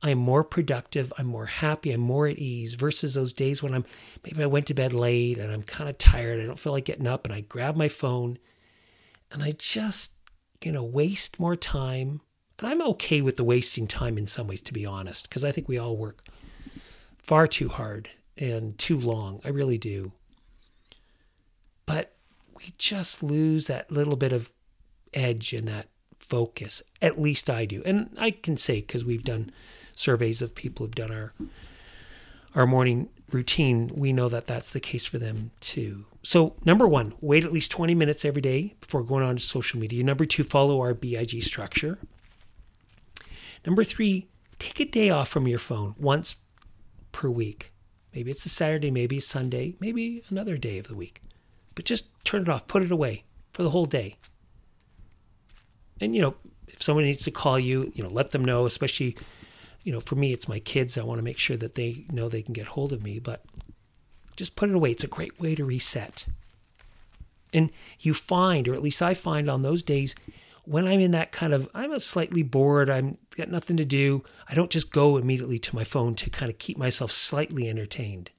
I'm 0.02 0.18
more 0.18 0.44
productive, 0.44 1.14
I'm 1.20 1.28
more 1.28 1.46
happy, 1.46 1.92
I'm 1.92 2.00
more 2.00 2.26
at 2.26 2.40
ease 2.40 2.74
versus 2.74 3.14
those 3.14 3.32
days 3.32 3.62
when 3.62 3.76
I'm 3.76 3.86
maybe 4.24 4.42
I 4.42 4.48
went 4.48 4.66
to 4.68 4.74
bed 4.74 4.92
late 4.92 5.38
and 5.38 5.52
I'm 5.52 5.62
kind 5.62 5.88
of 5.88 6.00
tired, 6.00 6.42
I 6.42 6.48
don't 6.48 6.58
feel 6.58 6.72
like 6.72 6.86
getting 6.86 7.06
up, 7.06 7.26
and 7.26 7.34
I 7.34 7.42
grab 7.42 7.76
my 7.76 7.90
phone 7.90 8.40
and 9.32 9.44
I 9.44 9.52
just, 9.52 10.14
you 10.64 10.72
know, 10.72 10.84
waste 10.84 11.40
more 11.40 11.56
time. 11.56 12.22
And 12.58 12.68
I'm 12.68 12.82
okay 12.82 13.22
with 13.22 13.38
the 13.38 13.44
wasting 13.44 13.88
time 13.88 14.18
in 14.18 14.26
some 14.26 14.48
ways, 14.48 14.64
to 14.64 14.74
be 14.74 14.86
honest, 14.86 15.30
because 15.30 15.44
I 15.44 15.52
think 15.52 15.68
we 15.68 15.78
all 15.78 15.96
work 15.96 16.26
far 17.20 17.46
too 17.46 17.70
hard 17.70 18.10
and 18.36 18.76
too 18.80 19.00
long. 19.00 19.42
I 19.46 19.50
really 19.50 19.78
do. 19.78 20.12
But 21.86 22.16
we 22.60 22.74
just 22.78 23.24
lose 23.24 23.68
that 23.68 23.92
little 23.92 24.16
bit 24.16 24.34
of 24.34 24.52
edge 25.14 25.54
and 25.54 25.68
that 25.68 25.88
focus. 26.18 26.82
At 27.02 27.20
least 27.20 27.50
I 27.50 27.66
do. 27.66 27.82
And 27.86 28.16
I 28.18 28.32
can 28.32 28.58
say, 28.58 28.82
because 28.82 29.04
we've 29.04 29.24
done 29.24 29.52
surveys 29.96 30.42
of 30.42 30.56
people 30.56 30.86
who've 30.86 30.96
done 30.96 31.12
our 31.12 31.34
our 32.56 32.66
morning 32.66 33.10
routine, 33.32 33.92
we 33.94 34.12
know 34.12 34.28
that 34.28 34.48
that's 34.48 34.74
the 34.74 34.80
case 34.80 35.06
for 35.06 35.20
them 35.20 35.52
too. 35.60 36.06
So, 36.24 36.56
number 36.66 36.88
one, 36.88 37.14
wait 37.22 37.46
at 37.46 37.54
least 37.54 37.70
20 37.70 37.94
minutes 37.94 38.26
every 38.26 38.42
day 38.42 38.76
before 38.80 39.04
going 39.04 39.24
on 39.24 39.36
to 39.38 39.42
social 39.42 39.80
media. 39.80 40.04
Number 40.04 40.26
two, 40.26 40.44
follow 40.44 40.82
our 40.82 40.96
BIG 40.96 41.44
structure. 41.44 42.00
Number 43.66 43.84
three, 43.84 44.28
take 44.58 44.80
a 44.80 44.86
day 44.86 45.12
off 45.12 45.30
from 45.30 45.48
your 45.48 45.60
phone 45.60 45.94
once 46.00 46.38
per 47.12 47.30
week. 47.30 47.72
Maybe 48.14 48.32
it's 48.32 48.46
a 48.46 48.50
Saturday, 48.50 48.90
maybe 48.90 49.20
Sunday, 49.20 49.76
maybe 49.80 50.24
another 50.30 50.58
day 50.58 50.80
of 50.80 50.88
the 50.88 50.96
week. 50.96 51.22
But 51.80 51.86
just 51.86 52.08
turn 52.26 52.42
it 52.42 52.50
off, 52.50 52.68
put 52.68 52.84
it 52.84 52.92
away 52.92 53.24
for 53.54 53.64
the 53.64 53.70
whole 53.70 53.86
day. 53.86 54.18
And, 56.02 56.14
you 56.14 56.22
know, 56.22 56.36
if 56.68 56.84
someone 56.84 57.06
needs 57.06 57.24
to 57.24 57.32
call 57.32 57.58
you, 57.58 57.94
you 57.96 58.04
know, 58.04 58.10
let 58.10 58.32
them 58.32 58.44
know, 58.44 58.66
especially, 58.66 59.16
you 59.86 59.94
know, 59.94 60.02
for 60.02 60.16
me, 60.16 60.34
it's 60.34 60.50
my 60.50 60.60
kids. 60.60 60.98
I 60.98 61.04
want 61.04 61.20
to 61.20 61.24
make 61.24 61.38
sure 61.38 61.56
that 61.56 61.76
they 61.76 62.06
know 62.12 62.28
they 62.28 62.42
can 62.42 62.52
get 62.52 62.66
hold 62.66 62.92
of 62.92 63.02
me. 63.02 63.20
But 63.20 63.46
just 64.36 64.58
put 64.58 64.70
it 64.70 64.76
away. 64.76 64.92
It's 64.92 65.06
a 65.06 65.08
great 65.08 65.40
way 65.40 65.56
to 65.56 65.64
reset. 65.64 66.26
And 67.54 67.72
you 68.02 68.14
find, 68.14 68.68
or 68.68 68.74
at 68.74 68.84
least 68.84 69.02
I 69.02 69.14
find 69.14 69.50
on 69.50 69.62
those 69.62 69.82
days, 69.82 70.16
when 70.66 70.86
I'm 70.86 71.00
in 71.00 71.12
that 71.12 71.32
kind 71.32 71.54
of, 71.54 71.70
I'm 71.74 71.94
a 71.94 72.02
slightly 72.02 72.44
bored, 72.44 72.90
I'm 72.90 73.18
got 73.38 73.48
nothing 73.48 73.78
to 73.78 73.86
do, 73.86 74.26
I 74.50 74.54
don't 74.54 74.70
just 74.70 74.92
go 74.92 75.16
immediately 75.16 75.60
to 75.60 75.76
my 75.78 75.86
phone 75.86 76.14
to 76.16 76.30
kind 76.30 76.52
of 76.52 76.58
keep 76.58 76.78
myself 76.78 77.10
slightly 77.14 77.70
entertained. 77.70 78.32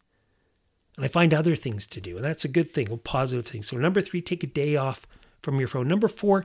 And 0.96 1.04
I 1.04 1.08
find 1.08 1.32
other 1.32 1.54
things 1.56 1.86
to 1.88 2.00
do. 2.00 2.16
And 2.16 2.24
that's 2.24 2.44
a 2.44 2.48
good 2.48 2.70
thing, 2.70 2.90
a 2.90 2.96
positive 2.96 3.46
thing. 3.46 3.62
So 3.62 3.76
number 3.76 4.00
three, 4.00 4.20
take 4.20 4.42
a 4.42 4.46
day 4.46 4.76
off 4.76 5.06
from 5.40 5.58
your 5.58 5.68
phone. 5.68 5.88
Number 5.88 6.08
four, 6.08 6.44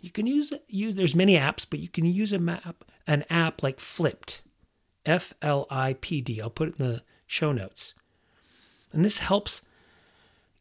you 0.00 0.10
can 0.10 0.26
use 0.26 0.52
use 0.68 0.94
there's 0.94 1.14
many 1.14 1.36
apps, 1.36 1.66
but 1.68 1.80
you 1.80 1.88
can 1.88 2.06
use 2.06 2.32
a 2.32 2.38
map 2.38 2.84
an 3.06 3.24
app 3.28 3.62
like 3.62 3.78
Flipd, 3.78 4.40
F 5.04 5.34
L 5.42 5.66
I 5.70 5.96
P 6.00 6.20
D. 6.20 6.40
I'll 6.40 6.48
put 6.50 6.68
it 6.68 6.80
in 6.80 6.86
the 6.86 7.02
show 7.26 7.52
notes. 7.52 7.94
And 8.92 9.04
this 9.04 9.18
helps, 9.18 9.62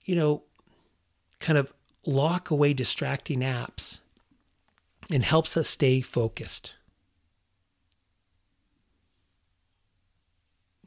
you 0.04 0.15
know, 0.15 0.44
kind 1.39 1.58
of 1.58 1.74
lock 2.06 2.52
away 2.52 2.74
distracting 2.74 3.39
apps 3.39 4.00
and 5.10 5.24
helps 5.24 5.56
us 5.56 5.70
stay 5.70 6.02
focused. 6.02 6.76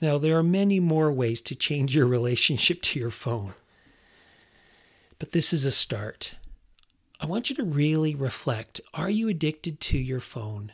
Now, 0.03 0.19
there 0.19 0.37
are 0.37 0.43
many 0.43 0.81
more 0.81 1.13
ways 1.13 1.41
to 1.43 1.55
change 1.55 1.95
your 1.95 2.09
relationship 2.09 2.83
to 2.83 2.99
your 2.99 3.13
phone, 3.13 3.55
but 5.21 5.31
this 5.31 5.53
is 5.53 5.65
a 5.65 5.71
start. 5.71 6.35
I 7.21 7.27
want 7.27 7.49
you 7.49 7.55
to 7.57 7.63
really 7.63 8.13
reflect 8.17 8.81
are 8.93 9.09
you 9.09 9.29
addicted 9.29 9.79
to 9.81 9.99
your 9.99 10.19
phone? 10.19 10.73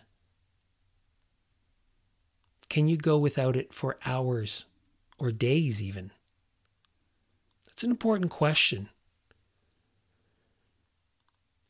Can 2.71 2.89
you 2.89 2.97
go 2.97 3.19
without 3.19 3.55
it 3.55 3.75
for 3.75 3.99
hours 4.07 4.65
or 5.19 5.31
days, 5.31 5.83
even? 5.83 6.11
That's 7.67 7.85
an 7.85 7.91
important 7.91 8.31
question. 8.31 8.89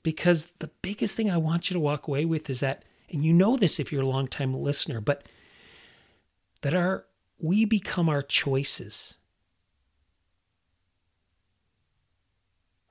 Because 0.05 0.53
the 0.61 0.71
biggest 0.81 1.17
thing 1.17 1.29
I 1.29 1.39
want 1.39 1.71
you 1.71 1.75
to 1.75 1.81
walk 1.81 2.07
away 2.07 2.25
with 2.25 2.49
is 2.49 2.61
that, 2.61 2.85
and 3.11 3.25
you 3.25 3.33
know 3.33 3.57
this 3.57 3.81
if 3.81 3.91
you're 3.91 4.03
a 4.03 4.07
long-time 4.07 4.55
listener, 4.55 5.01
but 5.01 5.25
that 6.63 6.75
our 6.75 7.05
we 7.39 7.65
become 7.65 8.09
our 8.09 8.23
choices. 8.23 9.17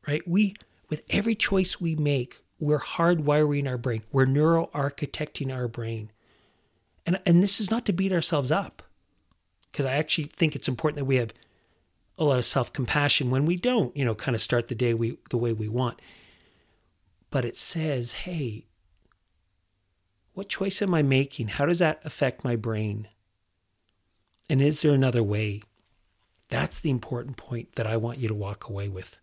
Right? 0.07 0.25
We 0.27 0.55
with 0.89 1.03
every 1.09 1.35
choice 1.35 1.81
we 1.81 1.95
make, 1.95 2.41
we're 2.59 2.79
hardwiring 2.79 3.67
our 3.67 3.77
brain. 3.77 4.03
We're 4.11 4.25
neuroarchitecting 4.25 5.53
our 5.53 5.67
brain. 5.67 6.11
And 7.05 7.19
and 7.25 7.43
this 7.43 7.59
is 7.59 7.69
not 7.69 7.85
to 7.85 7.93
beat 7.93 8.13
ourselves 8.13 8.51
up. 8.51 8.83
Because 9.71 9.85
I 9.85 9.95
actually 9.95 10.25
think 10.25 10.55
it's 10.55 10.69
important 10.69 10.97
that 10.97 11.05
we 11.05 11.17
have 11.17 11.33
a 12.17 12.23
lot 12.23 12.39
of 12.39 12.45
self-compassion 12.45 13.29
when 13.29 13.45
we 13.45 13.57
don't, 13.57 13.95
you 13.95 14.03
know, 14.03 14.15
kind 14.15 14.33
of 14.33 14.41
start 14.41 14.69
the 14.69 14.75
day 14.75 14.93
we 14.93 15.17
the 15.29 15.37
way 15.37 15.53
we 15.53 15.67
want. 15.67 16.01
But 17.29 17.43
it 17.43 17.57
says, 17.57 18.13
"Hey, 18.23 18.65
what 20.33 20.49
choice 20.49 20.81
am 20.81 20.93
I 20.93 21.01
making? 21.01 21.49
How 21.49 21.65
does 21.65 21.79
that 21.79 21.99
affect 22.05 22.43
my 22.43 22.55
brain? 22.55 23.09
And 24.49 24.61
is 24.61 24.81
there 24.81 24.93
another 24.93 25.23
way?" 25.23 25.61
That's 26.49 26.79
the 26.79 26.89
important 26.89 27.35
point 27.35 27.73
that 27.75 27.85
I 27.85 27.97
want 27.97 28.19
you 28.19 28.27
to 28.27 28.33
walk 28.33 28.69
away 28.69 28.87
with 28.87 29.19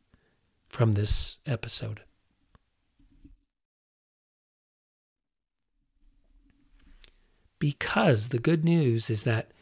from 0.68 0.92
this 0.92 1.38
episode. 1.46 2.02
Because 7.58 8.28
the 8.28 8.38
good 8.38 8.62
news 8.64 9.08
is 9.08 9.22
that 9.22 9.52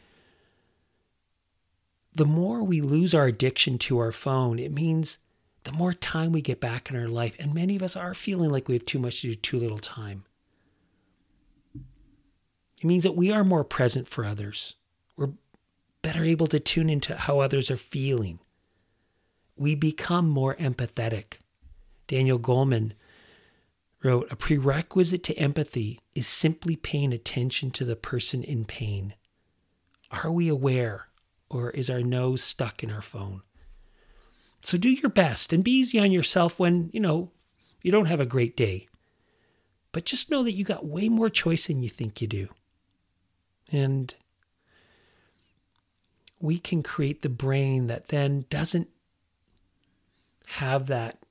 the 2.11 2.25
more 2.25 2.61
we 2.61 2.81
lose 2.81 3.13
our 3.13 3.27
addiction 3.27 3.77
to 3.77 3.97
our 3.99 4.11
phone, 4.11 4.59
it 4.59 4.71
means 4.71 5.19
the 5.63 5.71
more 5.71 5.93
time 5.93 6.33
we 6.33 6.41
get 6.41 6.59
back 6.59 6.89
in 6.89 6.97
our 6.97 7.07
life. 7.07 7.37
And 7.39 7.53
many 7.53 7.77
of 7.77 7.83
us 7.83 7.95
are 7.95 8.13
feeling 8.13 8.51
like 8.51 8.67
we 8.67 8.73
have 8.75 8.85
too 8.85 8.99
much 8.99 9.21
to 9.21 9.27
do, 9.27 9.35
too 9.35 9.57
little 9.57 9.77
time. 9.77 10.25
It 11.73 12.83
means 12.83 13.03
that 13.03 13.15
we 13.15 13.31
are 13.31 13.45
more 13.45 13.63
present 13.63 14.09
for 14.09 14.25
others. 14.25 14.75
Better 16.03 16.23
able 16.23 16.45
to 16.47 16.59
tune 16.59 16.89
into 16.89 17.15
how 17.15 17.39
others 17.39 17.71
are 17.71 17.77
feeling. 17.77 18.37
We 19.55 19.73
become 19.73 20.29
more 20.29 20.55
empathetic. 20.55 21.39
Daniel 22.05 22.37
Goleman 22.37 22.91
wrote 24.03 24.31
A 24.31 24.35
prerequisite 24.35 25.23
to 25.23 25.37
empathy 25.37 25.99
is 26.15 26.27
simply 26.27 26.75
paying 26.75 27.11
attention 27.11 27.71
to 27.71 27.85
the 27.85 27.95
person 27.95 28.43
in 28.43 28.65
pain. 28.65 29.15
Are 30.11 30.31
we 30.31 30.47
aware? 30.47 31.07
or 31.53 31.69
is 31.71 31.89
our 31.89 32.01
nose 32.01 32.43
stuck 32.43 32.83
in 32.83 32.91
our 32.91 33.01
phone? 33.01 33.41
So 34.61 34.77
do 34.77 34.89
your 34.89 35.09
best 35.09 35.53
and 35.53 35.63
be 35.63 35.71
easy 35.71 35.99
on 35.99 36.11
yourself 36.11 36.59
when, 36.59 36.89
you 36.93 36.99
know, 36.99 37.31
you 37.81 37.91
don't 37.91 38.07
have 38.07 38.19
a 38.19 38.25
great 38.25 38.57
day. 38.57 38.87
But 39.91 40.05
just 40.05 40.31
know 40.31 40.43
that 40.43 40.53
you 40.53 40.63
got 40.63 40.85
way 40.85 41.09
more 41.09 41.29
choice 41.29 41.67
than 41.67 41.81
you 41.81 41.89
think 41.89 42.21
you 42.21 42.27
do. 42.27 42.47
And 43.71 44.13
we 46.43 46.59
can 46.59 46.83
create 46.83 47.21
the 47.21 47.29
brain 47.29 47.87
that 47.87 48.09
then 48.09 48.45
doesn't 48.49 48.89
have 50.45 50.87
that 50.87 51.25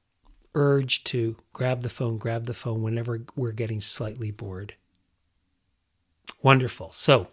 urge 0.54 1.04
to 1.04 1.36
grab 1.52 1.82
the 1.82 1.88
phone, 1.88 2.18
grab 2.18 2.46
the 2.46 2.54
phone 2.54 2.82
whenever 2.82 3.20
we're 3.36 3.52
getting 3.52 3.80
slightly 3.80 4.30
bored. 4.30 4.74
Wonderful. 6.42 6.90
So, 6.92 7.28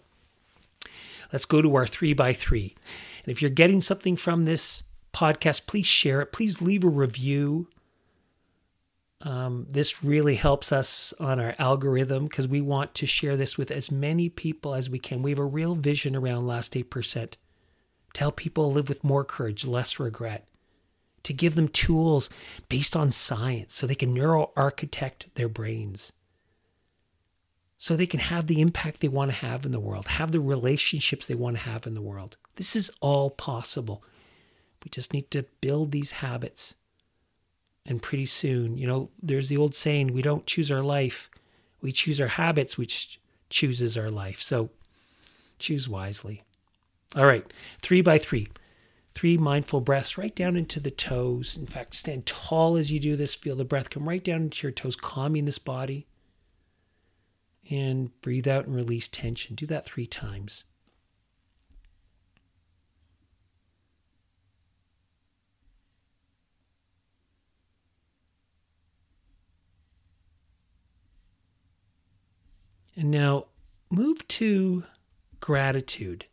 Let's 1.32 1.46
go 1.46 1.62
to 1.62 1.76
our 1.76 1.86
three 1.86 2.14
by 2.14 2.34
three. 2.34 2.76
And 3.24 3.32
if 3.32 3.42
you're 3.42 3.52
getting 3.52 3.82
something 3.82 4.16
from 4.16 4.46
this 4.46 4.84
podcast, 5.14 5.68
please 5.68 5.86
share 5.86 6.22
it. 6.22 6.32
Please 6.32 6.62
leave 6.62 6.84
a 6.84 6.90
review. 6.90 7.68
Um, 9.22 9.68
this 9.70 10.04
really 10.04 10.36
helps 10.36 10.72
us 10.72 11.14
on 11.20 11.40
our 11.40 11.54
algorithm 11.60 12.26
because 12.26 12.48
we 12.48 12.62
want 12.62 12.96
to 12.96 13.06
share 13.06 13.36
this 13.36 13.58
with 13.58 13.70
as 13.70 13.92
many 13.92 14.30
people 14.30 14.74
as 14.74 14.90
we 14.90 14.98
can. 14.98 15.22
We 15.22 15.32
have 15.32 15.40
a 15.40 15.46
real 15.46 15.76
vision 15.76 16.16
around 16.16 16.48
Last 16.48 16.74
8% 16.74 17.34
to 18.14 18.20
help 18.20 18.36
people 18.36 18.72
live 18.72 18.90
with 18.90 19.04
more 19.04 19.24
courage, 19.24 19.66
less 19.66 20.00
regret, 20.00 20.48
to 21.24 21.34
give 21.34 21.56
them 21.56 21.68
tools 21.68 22.30
based 22.70 22.96
on 22.96 23.12
science 23.12 23.74
so 23.74 23.86
they 23.86 23.96
can 23.96 24.14
neuro 24.14 24.52
architect 24.56 25.28
their 25.36 25.50
brains, 25.50 26.12
so 27.78 27.96
they 27.96 28.08
can 28.08 28.20
have 28.20 28.48
the 28.48 28.62
impact 28.62 29.00
they 29.00 29.08
want 29.08 29.32
to 29.32 29.46
have 29.46 29.66
in 29.66 29.72
the 29.72 29.80
world, 29.80 30.08
have 30.08 30.32
the 30.32 30.40
relationships 30.40 31.28
they 31.28 31.36
want 31.36 31.58
to 31.58 31.64
have 31.64 31.88
in 31.88 31.94
the 31.94 32.02
world. 32.02 32.38
This 32.56 32.76
is 32.76 32.92
all 33.00 33.30
possible. 33.30 34.04
We 34.84 34.90
just 34.90 35.14
need 35.14 35.32
to 35.32 35.46
build 35.62 35.92
these 35.92 36.12
habits. 36.12 36.76
And 37.86 38.02
pretty 38.02 38.26
soon, 38.26 38.78
you 38.78 38.86
know, 38.86 39.10
there's 39.22 39.50
the 39.50 39.58
old 39.58 39.74
saying 39.74 40.14
we 40.14 40.22
don't 40.22 40.46
choose 40.46 40.72
our 40.72 40.84
life, 40.84 41.30
we 41.82 41.92
choose 41.92 42.20
our 42.20 42.28
habits, 42.28 42.78
which 42.78 43.20
chooses 43.50 43.98
our 43.98 44.12
life. 44.12 44.42
So 44.42 44.70
choose 45.58 45.90
wisely. 45.90 46.44
All 47.16 47.26
right, 47.26 47.46
three 47.82 48.02
by 48.02 48.18
three. 48.18 48.48
Three 49.16 49.38
mindful 49.38 49.82
breaths 49.82 50.18
right 50.18 50.34
down 50.34 50.56
into 50.56 50.80
the 50.80 50.92
toes. 50.92 51.58
In 51.58 51.66
fact, 51.66 51.96
stand 51.96 52.26
tall 52.26 52.78
as 52.78 52.92
you 52.92 53.00
do 53.00 53.16
this. 53.16 53.34
Feel 53.34 53.56
the 53.56 53.66
breath 53.66 53.90
come 53.90 54.08
right 54.08 54.24
down 54.24 54.44
into 54.44 54.68
your 54.68 54.72
toes, 54.72 54.96
calming 54.96 55.46
this 55.46 55.58
body. 55.58 56.06
And 57.70 58.12
breathe 58.22 58.48
out 58.48 58.66
and 58.66 58.76
release 58.76 59.08
tension. 59.08 59.56
Do 59.56 59.66
that 59.66 59.86
three 59.86 60.06
times. 60.06 60.64
And 72.96 73.12
now 73.12 73.48
move 73.90 74.28
to 74.30 74.84
gratitude. 75.40 76.26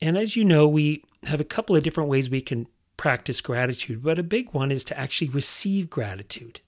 And 0.00 0.16
as 0.16 0.36
you 0.36 0.44
know, 0.44 0.66
we 0.68 1.02
have 1.24 1.40
a 1.40 1.44
couple 1.44 1.76
of 1.76 1.82
different 1.82 2.10
ways 2.10 2.28
we 2.28 2.40
can 2.40 2.66
practice 2.96 3.40
gratitude, 3.40 4.02
but 4.02 4.18
a 4.18 4.22
big 4.22 4.52
one 4.52 4.70
is 4.70 4.84
to 4.84 4.98
actually 4.98 5.30
receive 5.30 5.90
gratitude. 5.90 6.60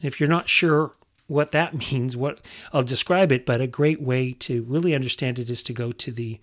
And 0.00 0.06
if 0.06 0.20
you're 0.20 0.28
not 0.28 0.48
sure 0.48 0.92
what 1.26 1.52
that 1.52 1.74
means, 1.92 2.16
what 2.16 2.40
I'll 2.72 2.82
describe 2.82 3.32
it, 3.32 3.46
but 3.46 3.60
a 3.60 3.66
great 3.66 4.00
way 4.00 4.32
to 4.32 4.62
really 4.64 4.94
understand 4.94 5.38
it 5.38 5.50
is 5.50 5.62
to 5.64 5.72
go 5.72 5.92
to 5.92 6.12
the 6.12 6.40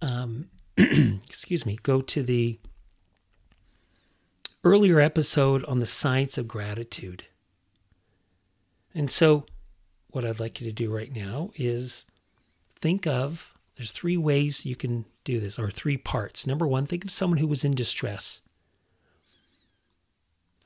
um, 0.00 0.48
excuse 0.76 1.64
me, 1.64 1.78
go 1.82 2.00
to 2.00 2.22
the 2.22 2.58
earlier 4.64 5.00
episode 5.00 5.64
on 5.64 5.78
the 5.78 5.86
science 5.86 6.38
of 6.38 6.48
gratitude. 6.48 7.24
And 8.94 9.10
so 9.10 9.46
what 10.10 10.24
I'd 10.24 10.40
like 10.40 10.60
you 10.60 10.66
to 10.66 10.72
do 10.72 10.94
right 10.94 11.14
now 11.14 11.50
is 11.56 12.04
think 12.80 13.06
of 13.06 13.51
there's 13.76 13.92
three 13.92 14.16
ways 14.16 14.66
you 14.66 14.76
can 14.76 15.06
do 15.24 15.40
this, 15.40 15.58
or 15.58 15.70
three 15.70 15.96
parts. 15.96 16.46
Number 16.46 16.66
one, 16.66 16.86
think 16.86 17.04
of 17.04 17.10
someone 17.10 17.38
who 17.38 17.46
was 17.46 17.64
in 17.64 17.74
distress. 17.74 18.42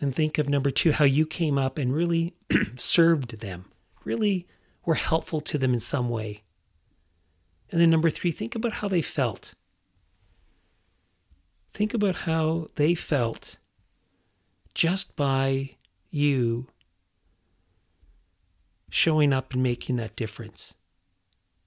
And 0.01 0.15
think 0.15 0.39
of 0.39 0.49
number 0.49 0.71
two, 0.71 0.93
how 0.93 1.05
you 1.05 1.27
came 1.27 1.57
up 1.57 1.79
and 1.79 1.95
really 1.95 2.35
served 2.77 3.41
them, 3.41 3.67
really 4.05 4.47
were 4.85 4.95
helpful 4.95 5.41
to 5.41 5.59
them 5.59 5.73
in 5.73 5.81
some 5.81 6.09
way. 6.09 6.43
And 7.71 7.81
then 7.81 7.91
number 7.91 8.11
three, 8.11 8.31
think 8.31 8.55
about 8.55 8.75
how 8.75 8.89
they 8.89 9.03
felt. 9.03 9.55
Think 11.73 11.95
about 11.95 12.17
how 12.17 12.67
they 12.77 12.95
felt 12.95 13.57
just 14.75 15.17
by 15.17 15.77
you 16.11 16.69
showing 18.91 19.33
up 19.33 19.53
and 19.53 19.63
making 19.63 19.97
that 19.97 20.17
difference. 20.17 20.75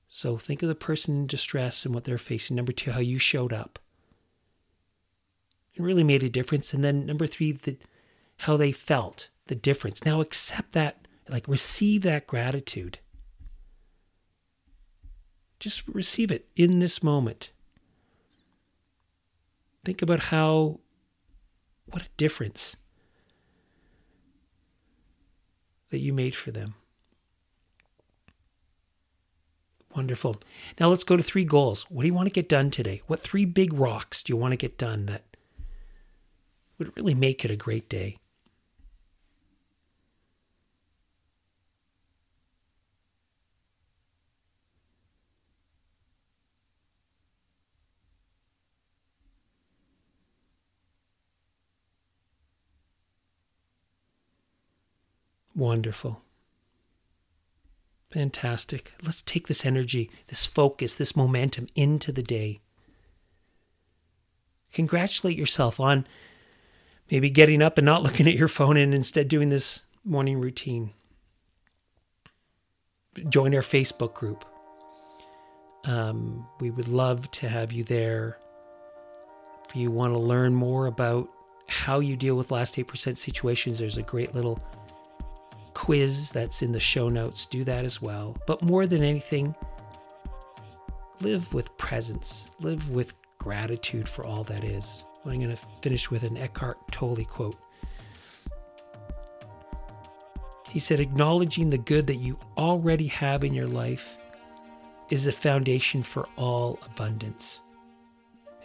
So 0.09 0.37
think 0.37 0.63
of 0.63 0.69
the 0.69 0.75
person 0.75 1.15
in 1.15 1.27
distress 1.27 1.85
and 1.85 1.93
what 1.93 2.03
they're 2.03 2.17
facing. 2.17 2.55
Number 2.55 2.71
two, 2.71 2.91
how 2.91 2.99
you 2.99 3.19
showed 3.19 3.53
up. 3.53 3.77
It 5.75 5.83
really 5.83 6.03
made 6.03 6.23
a 6.23 6.29
difference. 6.29 6.73
And 6.73 6.83
then 6.83 7.05
number 7.05 7.27
three, 7.27 7.51
the, 7.51 7.77
how 8.39 8.57
they 8.57 8.71
felt, 8.71 9.29
the 9.45 9.55
difference. 9.55 10.03
Now 10.03 10.19
accept 10.19 10.71
that, 10.71 11.07
like 11.29 11.47
receive 11.47 12.01
that 12.01 12.25
gratitude. 12.25 12.97
Just 15.59 15.87
receive 15.87 16.31
it 16.31 16.47
in 16.55 16.79
this 16.79 17.03
moment. 17.03 17.51
Think 19.85 20.01
about 20.01 20.21
how, 20.21 20.79
what 21.85 22.03
a 22.03 22.09
difference 22.17 22.75
that 25.91 25.99
you 25.99 26.13
made 26.13 26.35
for 26.35 26.49
them. 26.49 26.73
Wonderful. 29.95 30.37
Now 30.79 30.89
let's 30.89 31.03
go 31.03 31.17
to 31.17 31.23
three 31.23 31.43
goals. 31.43 31.83
What 31.89 32.03
do 32.03 32.07
you 32.07 32.13
want 32.13 32.27
to 32.27 32.33
get 32.33 32.47
done 32.47 32.69
today? 32.69 33.01
What 33.07 33.19
three 33.19 33.45
big 33.45 33.73
rocks 33.73 34.21
do 34.23 34.31
you 34.31 34.37
want 34.37 34.51
to 34.51 34.57
get 34.57 34.77
done 34.77 35.07
that 35.07 35.23
would 36.77 36.95
really 36.95 37.15
make 37.15 37.43
it 37.43 37.51
a 37.51 37.55
great 37.55 37.89
day? 37.89 38.17
Wonderful. 55.55 56.21
Fantastic. 58.11 58.93
Let's 59.03 59.21
take 59.21 59.47
this 59.47 59.65
energy, 59.65 60.09
this 60.27 60.45
focus, 60.45 60.95
this 60.95 61.15
momentum 61.15 61.67
into 61.75 62.11
the 62.11 62.23
day. 62.23 62.59
Congratulate 64.73 65.37
yourself 65.37 65.79
on 65.79 66.07
maybe 67.11 67.29
getting 67.29 67.61
up 67.61 67.77
and 67.77 67.85
not 67.85 68.03
looking 68.03 68.27
at 68.27 68.35
your 68.35 68.47
phone 68.47 68.77
and 68.77 68.93
instead 68.93 69.27
doing 69.27 69.49
this 69.49 69.83
morning 70.03 70.39
routine. 70.39 70.91
Join 73.27 73.53
our 73.53 73.61
Facebook 73.61 74.13
group. 74.13 74.45
Um, 75.85 76.47
we 76.59 76.71
would 76.71 76.87
love 76.87 77.29
to 77.31 77.49
have 77.49 77.71
you 77.71 77.83
there. 77.83 78.37
If 79.67 79.75
you 79.75 79.91
want 79.91 80.13
to 80.13 80.19
learn 80.19 80.55
more 80.55 80.87
about 80.87 81.29
how 81.67 81.99
you 81.99 82.15
deal 82.15 82.35
with 82.35 82.51
last 82.51 82.75
8% 82.75 83.17
situations, 83.17 83.77
there's 83.77 83.97
a 83.97 84.03
great 84.03 84.33
little 84.33 84.59
quiz 85.89 86.29
that's 86.29 86.61
in 86.61 86.71
the 86.71 86.79
show 86.79 87.09
notes. 87.09 87.47
Do 87.47 87.63
that 87.63 87.83
as 87.83 87.99
well. 87.99 88.37
But 88.45 88.61
more 88.61 88.85
than 88.85 89.01
anything, 89.01 89.55
live 91.21 91.51
with 91.51 91.75
presence, 91.79 92.51
live 92.59 92.91
with 92.91 93.15
gratitude 93.39 94.07
for 94.07 94.23
all 94.23 94.43
that 94.43 94.63
is. 94.63 95.07
I'm 95.25 95.39
going 95.39 95.49
to 95.49 95.55
finish 95.81 96.11
with 96.11 96.21
an 96.21 96.37
Eckhart 96.37 96.77
Tolle 96.91 97.25
quote. 97.25 97.55
He 100.69 100.77
said, 100.77 100.99
Acknowledging 100.99 101.71
the 101.71 101.79
good 101.79 102.05
that 102.05 102.17
you 102.17 102.37
already 102.55 103.07
have 103.07 103.43
in 103.43 103.55
your 103.55 103.65
life 103.65 104.15
is 105.09 105.25
the 105.25 105.31
foundation 105.31 106.03
for 106.03 106.29
all 106.37 106.77
abundance. 106.85 107.61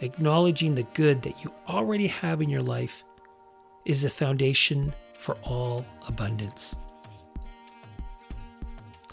Acknowledging 0.01 0.75
the 0.75 0.85
good 0.93 1.23
that 1.23 1.43
you 1.43 1.51
already 1.67 2.05
have 2.05 2.43
in 2.43 2.51
your 2.51 2.61
life 2.61 3.03
is 3.83 4.03
the 4.03 4.11
foundation 4.11 4.93
for 5.17 5.35
all 5.41 5.83
abundance. 6.07 6.75